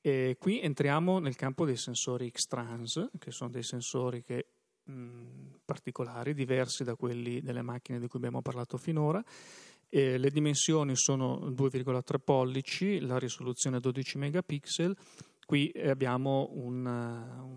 E 0.07 0.37
qui 0.39 0.61
entriamo 0.61 1.19
nel 1.19 1.35
campo 1.35 1.65
dei 1.65 1.77
sensori 1.77 2.31
X-Trans, 2.31 3.09
che 3.19 3.33
sono 3.33 3.51
dei 3.51 3.65
sensori 3.65 4.23
che, 4.23 4.47
mh, 4.85 5.57
particolari, 5.65 6.33
diversi 6.33 6.85
da 6.85 6.95
quelli 6.95 7.41
delle 7.41 7.63
macchine 7.63 7.99
di 7.99 8.07
cui 8.07 8.21
abbiamo 8.21 8.41
parlato 8.41 8.77
finora. 8.77 9.21
E 9.89 10.17
le 10.17 10.31
dimensioni 10.31 10.95
sono 10.95 11.51
2,3 11.51 12.21
pollici, 12.23 13.01
la 13.01 13.19
risoluzione 13.19 13.81
12 13.81 14.19
megapixel. 14.19 14.97
Qui 15.45 15.73
abbiamo 15.75 16.51
un, 16.53 16.87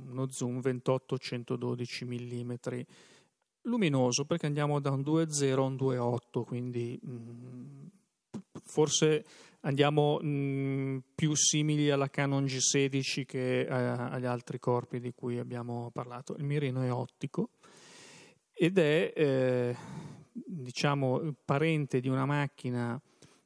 uno 0.07 0.31
zoom 0.31 0.57
28-112 0.57 2.07
mm 2.07 2.81
luminoso 3.63 4.25
perché 4.25 4.47
andiamo 4.47 4.79
da 4.79 4.89
un 4.89 5.01
2.0 5.01 5.53
a 5.53 5.61
un 5.61 5.75
2.8, 5.75 6.43
quindi 6.45 6.99
mh, 6.99 7.89
forse 8.63 9.23
andiamo 9.61 10.19
mh, 10.19 11.03
più 11.15 11.35
simili 11.35 11.89
alla 11.89 12.09
Canon 12.09 12.45
G16 12.45 13.25
che 13.25 13.61
eh, 13.61 13.71
agli 13.71 14.25
altri 14.25 14.59
corpi 14.59 14.99
di 14.99 15.13
cui 15.13 15.37
abbiamo 15.37 15.89
parlato. 15.91 16.35
Il 16.35 16.43
mirino 16.43 16.81
è 16.81 16.91
ottico 16.91 17.51
ed 18.53 18.77
è 18.77 19.13
eh, 19.15 19.75
diciamo 20.31 21.33
parente 21.45 21.99
di 21.99 22.07
una 22.07 22.25
macchina 22.25 23.01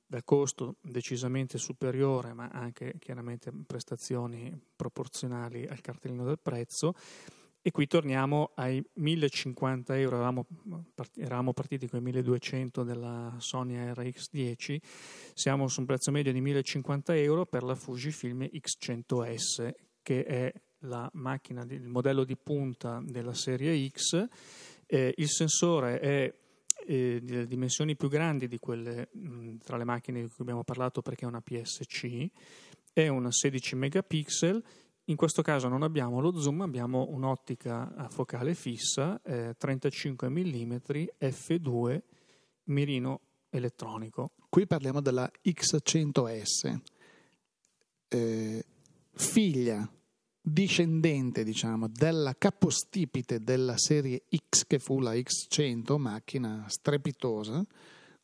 da 0.06 0.21
costo 0.21 0.76
decisamente 0.82 1.58
superiore, 1.58 2.34
ma 2.34 2.49
anche 2.49 2.95
chiaramente 2.99 3.52
prestazioni 3.65 4.56
proporzionali 4.76 5.65
al 5.65 5.82
cartellino 5.82 6.23
del 6.23 6.39
prezzo 6.39 6.93
e 7.65 7.71
qui 7.71 7.88
torniamo 7.88 8.52
ai 8.56 8.84
1050 8.95 9.97
euro, 9.97 10.17
eravamo, 10.17 10.45
eravamo 11.15 11.54
partiti 11.54 11.88
con 11.88 11.99
i 11.99 12.04
1200 12.04 12.84
della 12.84 13.34
Sony 13.38 13.76
RX10, 13.76 14.78
siamo 15.34 15.69
su 15.69 15.80
un 15.80 15.86
prezzo 15.86 16.12
medio 16.12 16.34
di 16.34 16.41
1050 16.41 17.15
euro 17.15 17.45
per 17.45 17.63
la 17.63 17.73
Fujifilm 17.73 18.49
X100S, 18.52 19.71
che 20.02 20.26
è 20.26 20.54
la 20.80 21.10
macchina, 21.13 21.65
il 21.69 21.88
modello 21.88 22.26
di 22.26 22.36
punta 22.36 23.02
della 23.02 23.34
serie 23.34 23.88
X. 23.88 24.28
Eh, 24.86 25.13
il 25.15 25.30
sensore 25.30 26.02
è 26.02 26.36
eh, 26.86 27.21
delle 27.23 27.47
dimensioni 27.47 27.95
più 27.95 28.10
grandi 28.10 28.49
di 28.49 28.60
quelle 28.60 29.08
mh, 29.10 29.60
tra 29.63 29.78
le 29.78 29.86
macchine 29.86 30.19
di 30.19 30.28
cui 30.28 30.39
abbiamo 30.39 30.65
parlato 30.65 31.02
perché 31.02 31.23
è 31.23 31.30
una 31.30 31.39
PSC, 31.39 32.28
è 32.91 33.08
una 33.08 33.32
16 33.32 33.76
megapixel. 33.78 34.63
In 35.07 35.17
questo 35.17 35.41
caso 35.41 35.67
non 35.67 35.83
abbiamo 35.83 36.21
lo 36.21 36.39
zoom, 36.39 36.61
abbiamo 36.61 37.07
un'ottica 37.09 38.07
focale 38.09 38.55
fissa, 38.55 39.21
eh, 39.21 39.53
35 39.57 40.29
mm 40.29 40.75
f2 41.19 42.01
mirino 42.65 43.19
elettronico. 43.49 44.31
Qui 44.47 44.65
parliamo 44.65 45.01
della 45.01 45.29
X100S, 45.43 46.79
eh, 48.07 48.65
figlia 49.11 49.91
discendente 50.45 51.43
diciamo 51.43 51.87
della 51.87 52.35
capostipite 52.37 53.39
della 53.41 53.77
serie 53.77 54.23
X 54.29 54.65
che 54.67 54.77
fu 54.77 54.99
la 54.99 55.13
X100 55.13 55.97
macchina 55.97 56.65
strepitosa 56.67 57.65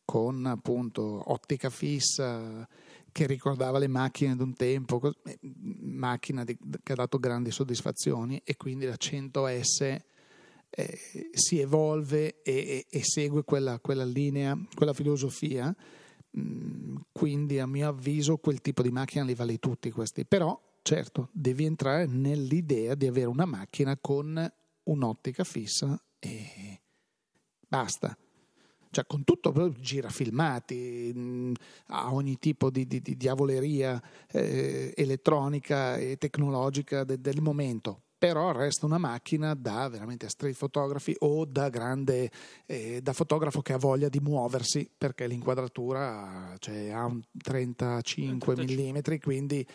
con 0.04 0.44
appunto 0.44 1.32
ottica 1.32 1.70
fissa 1.70 2.68
che 3.12 3.26
ricordava 3.26 3.78
le 3.78 3.88
macchine 3.88 4.36
d'un 4.36 4.54
tempo 4.54 5.00
eh, 5.24 5.38
macchina 5.42 6.44
di, 6.44 6.56
che 6.82 6.92
ha 6.92 6.96
dato 6.96 7.18
grandi 7.18 7.50
soddisfazioni 7.50 8.40
e 8.44 8.56
quindi 8.56 8.86
la 8.86 8.96
100S 8.98 9.98
eh, 10.70 10.98
si 11.32 11.58
evolve 11.58 12.42
e, 12.42 12.52
e, 12.52 12.86
e 12.88 13.04
segue 13.04 13.42
quella, 13.44 13.78
quella, 13.80 14.04
linea 14.04 14.56
quella 14.74 14.92
filosofia 14.92 15.74
mm, 16.38 16.96
quindi 17.12 17.58
a 17.58 17.66
mio 17.66 17.88
avviso 17.88 18.36
quel 18.38 18.60
tipo 18.60 18.82
di 18.82 18.90
macchina 18.90 19.24
li 19.24 19.34
vale 19.34 19.58
tutti 19.58 19.90
questi 19.90 20.24
però 20.24 20.58
certo, 20.82 21.28
devi 21.32 21.64
entrare 21.64 22.06
nell'idea 22.06 22.94
di 22.94 23.06
avere 23.06 23.26
una 23.26 23.44
macchina 23.44 23.96
con 23.98 24.50
un'ottica 24.84 25.44
fissa 25.44 26.00
e 26.18 26.80
basta. 27.68 28.16
Cioè, 28.90 29.06
con 29.06 29.22
tutto 29.22 29.72
gira 29.78 30.08
filmati, 30.08 31.12
mm, 31.16 31.52
a 31.88 32.12
ogni 32.12 32.38
tipo 32.38 32.70
di, 32.70 32.86
di, 32.86 33.00
di 33.00 33.16
diavoleria 33.16 34.02
eh, 34.32 34.92
elettronica 34.96 35.96
e 35.96 36.16
tecnologica 36.16 37.04
de, 37.04 37.20
del 37.20 37.40
momento. 37.40 38.02
Però 38.20 38.52
resta 38.52 38.84
una 38.84 38.98
macchina 38.98 39.54
da 39.54 39.88
veramente 39.88 40.28
street 40.28 40.54
photography 40.54 41.14
o 41.20 41.46
da 41.46 41.70
grande 41.70 42.30
eh, 42.66 43.00
da 43.00 43.14
fotografo 43.14 43.62
che 43.62 43.72
ha 43.72 43.78
voglia 43.78 44.10
di 44.10 44.20
muoversi 44.20 44.90
perché 44.94 45.26
l'inquadratura 45.26 46.54
cioè, 46.58 46.90
ha 46.90 47.06
un 47.06 47.22
35 47.42 48.56
mm 48.56 48.98
quindi 49.22 49.66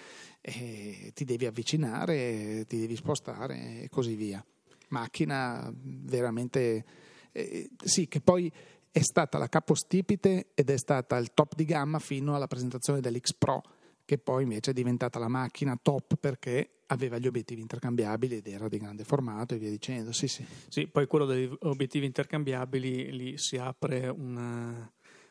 eh, 0.41 1.11
ti 1.15 1.25
devi 1.25 1.47
avvicinare 1.47 2.65
ti 2.67 2.77
devi 2.81 2.95
spostare 2.95 3.81
e 3.81 3.89
così 3.89 4.13
via. 4.13 4.45
Macchina 4.89 5.73
veramente 5.73 6.85
eh, 7.31 7.69
sì 7.83 8.07
che 8.07 8.21
poi 8.21 8.51
è 8.95 9.01
stata 9.01 9.37
la 9.37 9.49
capostipite 9.49 10.51
ed 10.53 10.69
è 10.69 10.77
stata 10.77 11.17
il 11.17 11.33
top 11.33 11.53
di 11.53 11.65
gamma 11.65 11.99
fino 11.99 12.33
alla 12.33 12.47
presentazione 12.47 13.01
dell'X 13.01 13.33
Pro 13.33 13.61
che 14.05 14.17
poi 14.17 14.43
invece 14.43 14.71
è 14.71 14.73
diventata 14.73 15.19
la 15.19 15.27
macchina 15.27 15.77
top 15.81 16.15
perché 16.15 16.83
aveva 16.85 17.17
gli 17.17 17.27
obiettivi 17.27 17.59
intercambiabili 17.59 18.37
ed 18.37 18.47
era 18.47 18.69
di 18.69 18.77
grande 18.77 19.03
formato 19.03 19.53
e 19.53 19.57
via 19.57 19.69
dicendo. 19.69 20.13
Sì, 20.13 20.29
sì. 20.29 20.45
sì 20.69 20.87
poi 20.87 21.07
quello 21.07 21.25
degli 21.25 21.53
obiettivi 21.63 22.05
intercambiabili 22.05 23.11
lì 23.11 23.37
si 23.37 23.57
apre 23.57 24.07
una, 24.07 24.89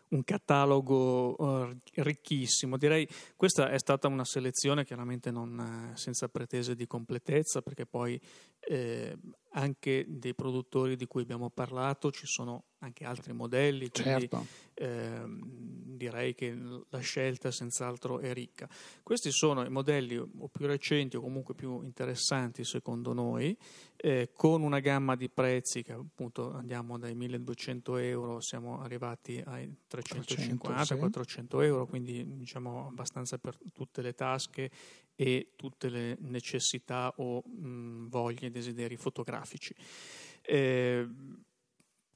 un 0.09 0.25
catalogo 0.25 1.35
uh, 1.39 1.75
ricchissimo. 1.95 2.77
Direi 2.77 3.09
questa 3.35 3.71
è 3.71 3.79
stata 3.79 4.09
una 4.09 4.27
selezione 4.27 4.85
chiaramente 4.85 5.31
non, 5.31 5.91
uh, 5.93 5.97
senza 5.97 6.29
pretese 6.29 6.75
di 6.75 6.87
completezza 6.87 7.63
perché 7.63 7.87
poi 7.87 8.21
eh, 8.61 9.17
anche 9.57 10.05
dei 10.09 10.35
produttori 10.35 10.97
di 10.97 11.07
cui 11.07 11.23
abbiamo 11.23 11.51
parlato 11.51 12.11
ci 12.11 12.27
sono 12.27 12.65
anche 12.79 13.05
altri 13.05 13.33
modelli, 13.33 13.89
quindi 13.89 14.29
certo. 14.29 14.47
eh, 14.75 15.23
direi 15.27 16.35
che 16.35 16.55
la 16.89 16.99
scelta 16.99 17.51
senz'altro 17.51 18.19
è 18.19 18.33
ricca. 18.33 18.69
Questi 19.03 19.31
sono 19.31 19.65
i 19.65 19.71
modelli 19.71 20.17
o 20.17 20.49
più 20.49 20.67
recenti 20.67 21.17
o 21.17 21.21
comunque 21.21 21.55
più 21.55 21.83
interessanti 21.83 22.63
secondo 22.65 23.13
noi, 23.13 23.57
eh, 23.97 24.31
con 24.35 24.63
una 24.63 24.81
gamma 24.81 25.17
di 25.17 25.31
prezzi 25.31 25.83
che 25.83 25.93
appunto 25.93 26.53
andiamo 26.53 26.99
dai 26.99 27.15
1200 27.15 27.97
euro, 27.97 28.41
siamo 28.41 28.83
arrivati 28.83 29.43
ai 29.47 29.73
350-400 29.91 31.25
sì. 31.27 31.65
euro, 31.65 31.87
quindi 31.87 32.37
diciamo 32.37 32.89
abbastanza 32.89 33.39
per 33.39 33.57
tutte 33.73 34.03
le 34.03 34.15
tasche 34.15 34.71
e 35.17 35.53
tutte 35.57 35.89
le 35.89 36.17
necessità 36.21 37.13
o 37.17 37.43
mh, 37.43 38.09
voglie 38.09 38.47
e 38.47 38.51
desideri 38.51 38.97
fotografici. 38.97 39.75
Eh, 40.43 41.07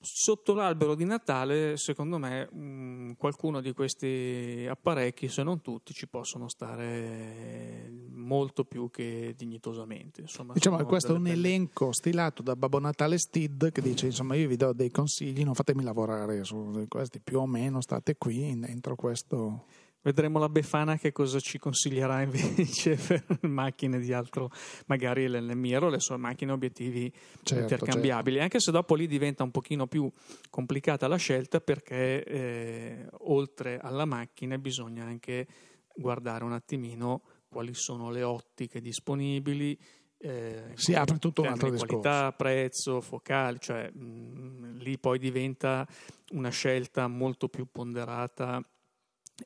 sotto 0.00 0.54
l'albero 0.54 0.94
di 0.94 1.04
Natale, 1.04 1.76
secondo 1.76 2.18
me, 2.18 2.48
mh, 2.50 3.16
qualcuno 3.16 3.60
di 3.60 3.72
questi 3.72 4.66
apparecchi, 4.68 5.28
se 5.28 5.42
non 5.42 5.60
tutti, 5.60 5.92
ci 5.92 6.06
possono 6.08 6.48
stare 6.48 7.90
molto 8.10 8.64
più 8.64 8.90
che 8.90 9.34
dignitosamente. 9.36 10.20
Insomma, 10.20 10.52
diciamo 10.52 10.76
che 10.76 10.84
questo 10.84 11.14
è 11.14 11.16
un 11.16 11.22
belle... 11.22 11.34
elenco 11.34 11.92
stilato 11.92 12.42
da 12.42 12.54
Babbo 12.54 12.78
Natale 12.78 13.18
Stid 13.18 13.72
che 13.72 13.80
dice: 13.80 14.06
Insomma, 14.06 14.34
io 14.34 14.48
vi 14.48 14.56
do 14.56 14.72
dei 14.72 14.90
consigli, 14.90 15.44
non 15.44 15.54
fatemi 15.54 15.82
lavorare 15.82 16.44
su 16.44 16.84
questi, 16.88 17.20
più 17.20 17.40
o 17.40 17.46
meno 17.46 17.80
state 17.80 18.16
qui 18.16 18.58
dentro 18.58 18.94
questo. 18.94 19.64
Vedremo 20.00 20.38
la 20.38 20.48
Befana 20.48 20.96
che 20.96 21.12
cosa 21.12 21.40
ci 21.40 21.58
consiglierà 21.58 22.22
invece 22.22 22.94
per 22.94 23.24
macchine 23.42 23.98
di 23.98 24.12
altro, 24.12 24.50
magari 24.86 25.28
le, 25.28 25.40
le 25.40 26.00
sue 26.00 26.16
macchine 26.16 26.52
obiettivi 26.52 27.12
certo, 27.42 27.62
intercambiabili, 27.62 28.36
certo. 28.36 28.42
anche 28.42 28.60
se 28.60 28.70
dopo 28.70 28.94
lì 28.94 29.06
diventa 29.06 29.42
un 29.42 29.50
pochino 29.50 29.86
più 29.86 30.10
complicata 30.50 31.08
la 31.08 31.16
scelta 31.16 31.60
perché 31.60 32.24
eh, 32.24 33.06
oltre 33.20 33.78
alla 33.78 34.04
macchina 34.04 34.56
bisogna 34.56 35.04
anche 35.04 35.46
guardare 35.94 36.44
un 36.44 36.52
attimino 36.52 37.22
quali 37.48 37.74
sono 37.74 38.10
le 38.10 38.22
ottiche 38.22 38.80
disponibili, 38.80 39.76
eh, 40.18 40.72
si 40.74 40.94
apre 40.94 41.18
tutto 41.18 41.42
un 41.42 41.48
altro 41.48 41.70
discorso. 41.70 42.00
Qualità, 42.00 42.32
prezzo, 42.32 43.00
focali, 43.00 43.58
cioè 43.60 43.90
mh, 43.90 44.78
lì 44.78 44.98
poi 44.98 45.18
diventa 45.18 45.86
una 46.32 46.50
scelta 46.50 47.06
molto 47.08 47.48
più 47.48 47.66
ponderata 47.70 48.62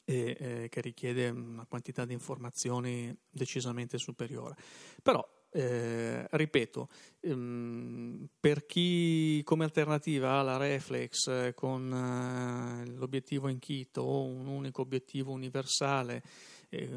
e 0.04 0.36
eh, 0.38 0.68
che 0.68 0.80
richiede 0.80 1.28
una 1.28 1.66
quantità 1.66 2.04
di 2.04 2.12
informazioni 2.12 3.14
decisamente 3.30 3.98
superiore. 3.98 4.56
Però, 5.02 5.26
eh, 5.50 6.26
ripeto, 6.30 6.88
ehm, 7.20 8.28
per 8.40 8.64
chi 8.64 9.42
come 9.44 9.64
alternativa 9.64 10.38
ha 10.38 10.42
la 10.42 10.56
reflex 10.56 11.26
eh, 11.28 11.52
con 11.54 11.92
eh, 11.92 12.90
l'obiettivo 12.92 13.48
in 13.48 13.58
kit 13.58 13.98
o 13.98 14.24
un 14.24 14.46
unico 14.46 14.80
obiettivo 14.82 15.32
universale, 15.32 16.22
eh, 16.70 16.88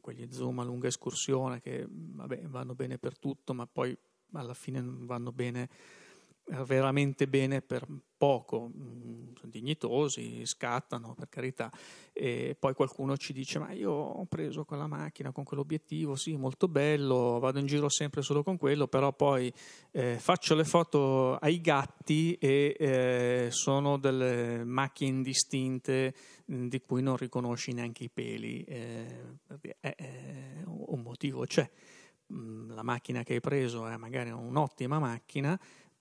quegli 0.00 0.26
zoom 0.30 0.60
a 0.60 0.64
lunga 0.64 0.88
escursione 0.88 1.60
che 1.60 1.86
vabbè, 1.88 2.46
vanno 2.46 2.74
bene 2.74 2.96
per 2.96 3.18
tutto, 3.18 3.52
ma 3.52 3.66
poi 3.66 3.96
alla 4.32 4.54
fine 4.54 4.82
vanno 4.82 5.32
bene 5.32 5.68
veramente 6.64 7.26
bene 7.28 7.62
per 7.62 7.86
poco, 8.20 8.70
mm, 8.76 9.34
sono 9.34 9.50
dignitosi, 9.50 10.44
scattano 10.44 11.14
per 11.14 11.28
carità, 11.30 11.70
e 12.12 12.54
poi 12.58 12.74
qualcuno 12.74 13.16
ci 13.16 13.32
dice 13.32 13.58
ma 13.58 13.72
io 13.72 13.90
ho 13.90 14.26
preso 14.26 14.64
quella 14.64 14.86
macchina 14.86 15.32
con 15.32 15.44
quell'obiettivo, 15.44 16.16
sì 16.16 16.36
molto 16.36 16.68
bello, 16.68 17.38
vado 17.38 17.60
in 17.60 17.66
giro 17.66 17.88
sempre 17.88 18.20
solo 18.20 18.42
con 18.42 18.58
quello, 18.58 18.88
però 18.88 19.12
poi 19.14 19.50
eh, 19.92 20.18
faccio 20.18 20.54
le 20.54 20.64
foto 20.64 21.36
ai 21.36 21.62
gatti 21.62 22.34
e 22.34 22.76
eh, 22.78 23.48
sono 23.50 23.96
delle 23.96 24.64
macchie 24.64 25.06
indistinte 25.06 26.14
mm, 26.52 26.66
di 26.66 26.80
cui 26.80 27.00
non 27.00 27.16
riconosci 27.16 27.72
neanche 27.72 28.04
i 28.04 28.10
peli, 28.10 28.62
eh, 28.64 29.38
eh 29.80 30.62
un 30.66 31.00
motivo 31.00 31.46
c'è, 31.46 31.70
mm, 32.34 32.72
la 32.72 32.82
macchina 32.82 33.22
che 33.22 33.34
hai 33.34 33.40
preso 33.40 33.86
è 33.86 33.96
magari 33.96 34.30
un'ottima 34.30 34.98
macchina, 34.98 35.58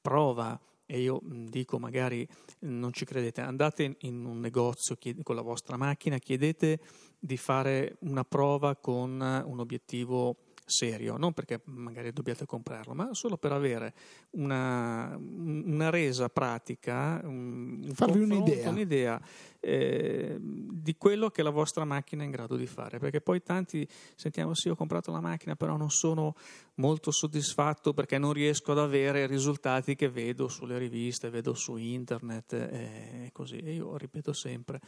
prova 0.09 0.59
e 0.87 1.01
io 1.01 1.21
dico 1.23 1.77
magari 1.77 2.27
non 2.61 2.91
ci 2.93 3.05
credete, 3.05 3.41
andate 3.41 3.97
in 3.99 4.25
un 4.25 4.39
negozio 4.39 4.97
con 5.21 5.35
la 5.35 5.43
vostra 5.43 5.77
macchina, 5.77 6.17
chiedete 6.17 6.79
di 7.19 7.37
fare 7.37 7.97
una 7.99 8.23
prova 8.23 8.75
con 8.75 9.21
un 9.21 9.59
obiettivo 9.59 10.35
serio, 10.69 11.17
non 11.17 11.33
perché 11.33 11.61
magari 11.65 12.11
dobbiate 12.11 12.45
comprarlo, 12.45 12.93
ma 12.93 13.13
solo 13.13 13.37
per 13.37 13.51
avere 13.51 13.93
una, 14.31 15.15
una 15.17 15.89
resa 15.89 16.29
pratica, 16.29 17.21
un, 17.23 17.89
farvi 17.93 18.21
un'idea, 18.21 18.69
un'idea 18.69 19.21
eh, 19.59 20.37
di 20.39 20.95
quello 20.97 21.29
che 21.29 21.43
la 21.43 21.49
vostra 21.49 21.83
macchina 21.83 22.23
è 22.23 22.25
in 22.25 22.31
grado 22.31 22.55
di 22.55 22.67
fare, 22.67 22.99
perché 22.99 23.21
poi 23.21 23.41
tanti 23.41 23.87
sentiamo 24.15 24.53
sì 24.53 24.69
ho 24.69 24.75
comprato 24.75 25.11
la 25.11 25.19
macchina 25.19 25.55
però 25.55 25.75
non 25.75 25.89
sono 25.89 26.35
molto 26.75 27.11
soddisfatto 27.11 27.93
perché 27.93 28.17
non 28.17 28.33
riesco 28.33 28.71
ad 28.71 28.79
avere 28.79 29.23
i 29.23 29.27
risultati 29.27 29.95
che 29.95 30.09
vedo 30.09 30.47
sulle 30.47 30.77
riviste, 30.77 31.29
vedo 31.29 31.53
su 31.53 31.75
internet 31.75 32.53
eh, 32.53 33.25
e 33.25 33.29
così. 33.31 33.57
E 33.57 33.73
io 33.73 33.97
ripeto 33.97 34.33
sempre, 34.33 34.79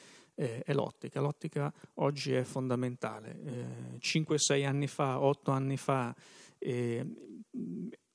eh, 0.42 0.64
è 0.64 0.74
l'ottica. 0.74 1.22
L'ottica 1.22 1.72
oggi 1.96 2.34
è 2.34 2.44
fondamentale. 2.44 3.40
Eh, 3.44 3.98
5-6 4.00 4.66
anni 4.66 4.88
fa, 4.88 5.22
8 5.22 5.52
anni 5.52 5.78
fa, 5.78 6.16
eh, 6.58 7.06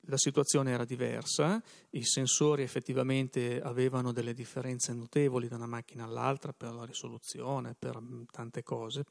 la 0.09 0.17
situazione 0.17 0.71
era 0.71 0.85
diversa, 0.85 1.61
i 1.91 2.03
sensori 2.03 2.63
effettivamente 2.63 3.61
avevano 3.61 4.13
delle 4.13 4.33
differenze 4.33 4.93
notevoli 4.93 5.47
da 5.47 5.55
una 5.55 5.67
macchina 5.67 6.05
all'altra 6.05 6.53
per 6.53 6.73
la 6.73 6.85
risoluzione, 6.85 7.75
per 7.77 7.99
tante 8.31 8.63
cose 8.63 9.03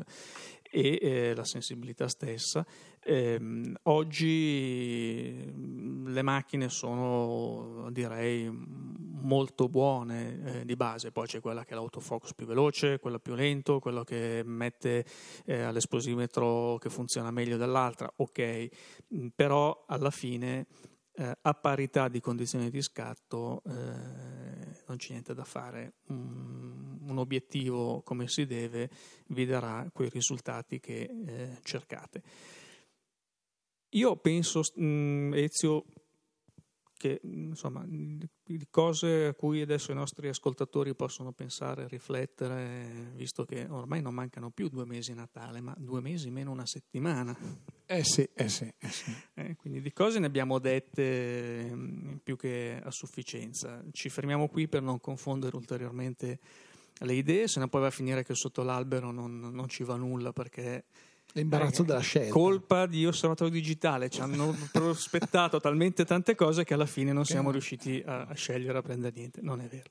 e 0.63 0.99
eh, 1.01 1.35
la 1.35 1.45
sensibilità 1.45 2.09
stessa. 2.09 2.67
Eh, 3.03 3.39
oggi 3.83 5.53
le 6.07 6.23
macchine 6.23 6.69
sono 6.71 7.89
direi 7.91 8.51
molto 9.21 9.69
buone 9.69 10.61
eh, 10.61 10.65
di 10.65 10.77
base, 10.77 11.13
poi 11.13 11.27
c'è 11.27 11.41
quella 11.41 11.65
che 11.65 11.73
è 11.73 11.75
l'autofocus 11.75 12.35
più 12.35 12.47
veloce, 12.47 12.99
quello 12.99 13.19
più 13.19 13.35
lento, 13.35 13.79
quello 13.79 14.05
che 14.05 14.43
mette 14.45 15.05
eh, 15.45 15.61
all'esposimetro 15.61 16.79
che 16.79 16.91
funziona 16.91 17.31
meglio 17.31 17.57
dell'altra, 17.57 18.11
ok, 18.17 18.69
però 19.35 19.85
alla 19.87 20.11
fine 20.11 20.67
eh, 21.19 21.39
a 21.41 21.55
parità 21.55 22.09
di 22.09 22.21
condizioni 22.21 22.69
di 22.69 22.83
scatto 22.83 23.63
eh, 23.65 23.73
non 24.87 24.97
c'è 24.97 25.13
niente 25.13 25.35
da 25.35 25.45
fare. 25.45 25.95
Un, 26.09 26.99
un, 27.07 27.19
obiettivo 27.19 28.03
come 28.03 28.29
si 28.29 28.45
deve 28.45 28.91
vi 29.29 29.47
darà 29.47 29.89
quei 29.93 30.11
risultati 30.11 30.79
che 30.79 31.11
eh, 31.27 31.59
cercate. 31.63 32.23
Io 33.91 34.17
penso, 34.17 34.61
mh, 34.75 35.33
Ezio, 35.35 35.85
che 36.97 37.21
insomma, 37.23 37.85
di 37.87 38.67
cose 38.71 39.27
a 39.27 39.35
cui 39.35 39.61
adesso 39.61 39.93
i 39.93 39.95
nostri 39.95 40.29
ascoltatori 40.29 40.95
possono 40.95 41.33
pensare, 41.33 41.87
riflettere, 41.89 43.13
visto 43.15 43.45
che 43.45 43.67
ormai 43.69 44.01
non 44.01 44.15
mancano 44.15 44.51
più 44.51 44.69
due 44.69 44.85
mesi 44.85 45.13
a 45.13 45.17
Natale, 45.17 45.61
ma 45.61 45.75
due 45.79 46.01
mesi 46.01 46.31
meno 46.31 46.51
una 46.51 46.67
settimana. 46.67 47.37
Eh 47.87 48.03
sì, 48.03 48.29
eh 48.35 48.49
sì. 48.49 48.73
Eh 48.79 48.89
sì. 48.89 49.15
Eh, 49.39 49.55
quindi 49.55 49.83
di 49.83 49.93
cose 49.93 50.19
ne 50.19 50.27
abbiamo 50.27 50.59
dette 50.59 51.71
mh, 51.71 52.21
più 52.25 52.37
che 52.37 52.81
a 52.83 52.91
sufficienza. 52.91 53.85
Ci 53.93 54.09
fermiamo 54.09 54.49
qui 54.49 54.67
per 54.67 54.81
non 54.81 54.99
confondere 54.99 55.57
ulteriormente 55.57 56.39
le 57.01 57.13
idee, 57.13 57.49
se 57.49 57.61
no 57.61 57.69
poi 57.69 57.83
va 57.83 57.89
a 57.89 57.91
finire 57.91 58.25
che 58.25 58.35
sotto 58.35 58.63
l'albero 58.63 59.11
non, 59.11 59.39
non 59.39 59.69
ci 59.69 59.85
va 59.85 59.97
nulla 59.97 60.33
perché 60.33 60.87
L'imbarazzo 61.37 61.83
della 61.83 62.01
scelta. 62.01 62.33
Colpa 62.33 62.87
di 62.87 63.05
Osservatorio 63.05 63.53
Digitale, 63.53 64.09
ci 64.09 64.21
hanno 64.21 64.57
prospettato 64.73 65.61
talmente 65.61 66.05
tante 66.05 66.35
cose 66.35 66.65
che 66.65 66.75
alla 66.75 66.87
fine 66.87 67.13
non 67.13 67.27
siamo 67.27 67.51
riusciti 67.51 68.03
a, 68.05 68.23
a 68.23 68.35
scegliere, 68.35 68.79
a 68.79 68.83
prendere 68.83 69.13
niente. 69.15 69.41
Non 69.43 69.61
è 69.61 69.67
vero. 69.69 69.91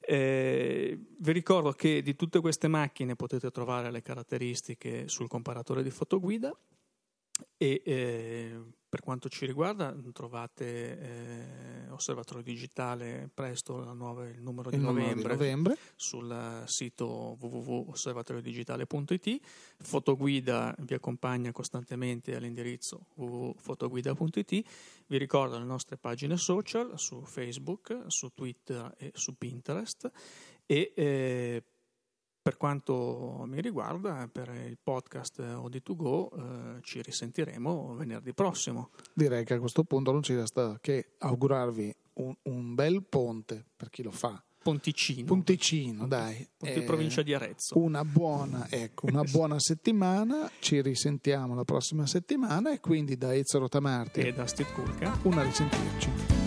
Eh, 0.00 0.98
vi 1.18 1.32
ricordo 1.32 1.72
che 1.72 2.02
di 2.02 2.14
tutte 2.14 2.40
queste 2.40 2.68
macchine 2.68 3.16
potete 3.16 3.50
trovare 3.50 3.90
le 3.90 4.02
caratteristiche 4.02 5.08
sul 5.08 5.28
comparatore 5.28 5.82
di 5.82 5.90
fotoguida 5.90 6.56
e 7.56 7.82
eh, 7.84 8.60
per 8.92 9.00
quanto 9.00 9.30
ci 9.30 9.46
riguarda 9.46 9.96
trovate 10.12 11.00
eh, 11.00 11.88
Osservatorio 11.88 12.42
Digitale 12.42 13.30
presto 13.32 13.90
nuova, 13.94 14.28
il 14.28 14.42
numero 14.42 14.68
di, 14.68 14.76
il 14.76 14.82
novembre, 14.82 15.32
novembre, 15.32 15.78
sul 15.96 16.62
sito 16.66 17.38
www.osservatoriodigitale.it 17.40 19.40
Fotoguida 19.78 20.74
vi 20.80 20.92
accompagna 20.92 21.52
costantemente 21.52 22.36
all'indirizzo 22.36 23.06
www.fotoguida.it 23.14 24.62
vi 25.06 25.16
ricordo 25.16 25.56
le 25.56 25.64
nostre 25.64 25.96
pagine 25.96 26.36
social 26.36 26.98
su 26.98 27.24
Facebook, 27.24 28.04
su 28.08 28.28
Twitter 28.34 28.92
e 28.98 29.10
su 29.14 29.38
Pinterest. 29.38 30.10
E 30.66 30.92
eh, 30.94 31.64
per 32.42 32.56
quanto 32.56 33.44
mi 33.46 33.60
riguarda, 33.60 34.28
per 34.30 34.48
il 34.66 34.76
podcast 34.82 35.38
OD2Go 35.40 36.76
eh, 36.76 36.80
ci 36.82 37.00
risentiremo 37.00 37.94
venerdì 37.94 38.34
prossimo. 38.34 38.90
Direi 39.14 39.44
che 39.44 39.54
a 39.54 39.60
questo 39.60 39.84
punto 39.84 40.10
non 40.10 40.22
ci 40.22 40.34
resta 40.34 40.76
che 40.80 41.12
augurarvi 41.18 41.94
un, 42.14 42.34
un 42.42 42.74
bel 42.74 43.04
ponte 43.04 43.64
per 43.76 43.90
chi 43.90 44.02
lo 44.02 44.10
fa. 44.10 44.42
Ponticino. 44.62 45.26
Ponticino, 45.26 46.06
dai. 46.06 46.46
Ponte 46.56 46.74
eh, 46.74 46.82
provincia 46.82 47.22
di 47.22 47.34
Arezzo. 47.34 47.78
Una 47.78 48.04
buona, 48.04 48.68
ecco, 48.70 49.06
una 49.06 49.24
buona 49.24 49.58
settimana. 49.60 50.50
Ci 50.60 50.80
risentiamo 50.80 51.54
la 51.54 51.64
prossima 51.64 52.06
settimana 52.06 52.72
e 52.72 52.80
quindi 52.80 53.16
da 53.16 53.34
Ezio 53.34 53.58
Rotamarti 53.58 54.20
e 54.20 54.32
da 54.32 54.46
Steve 54.46 54.70
Kulka. 54.72 55.18
Una 55.24 55.42
risentirci. 55.42 56.41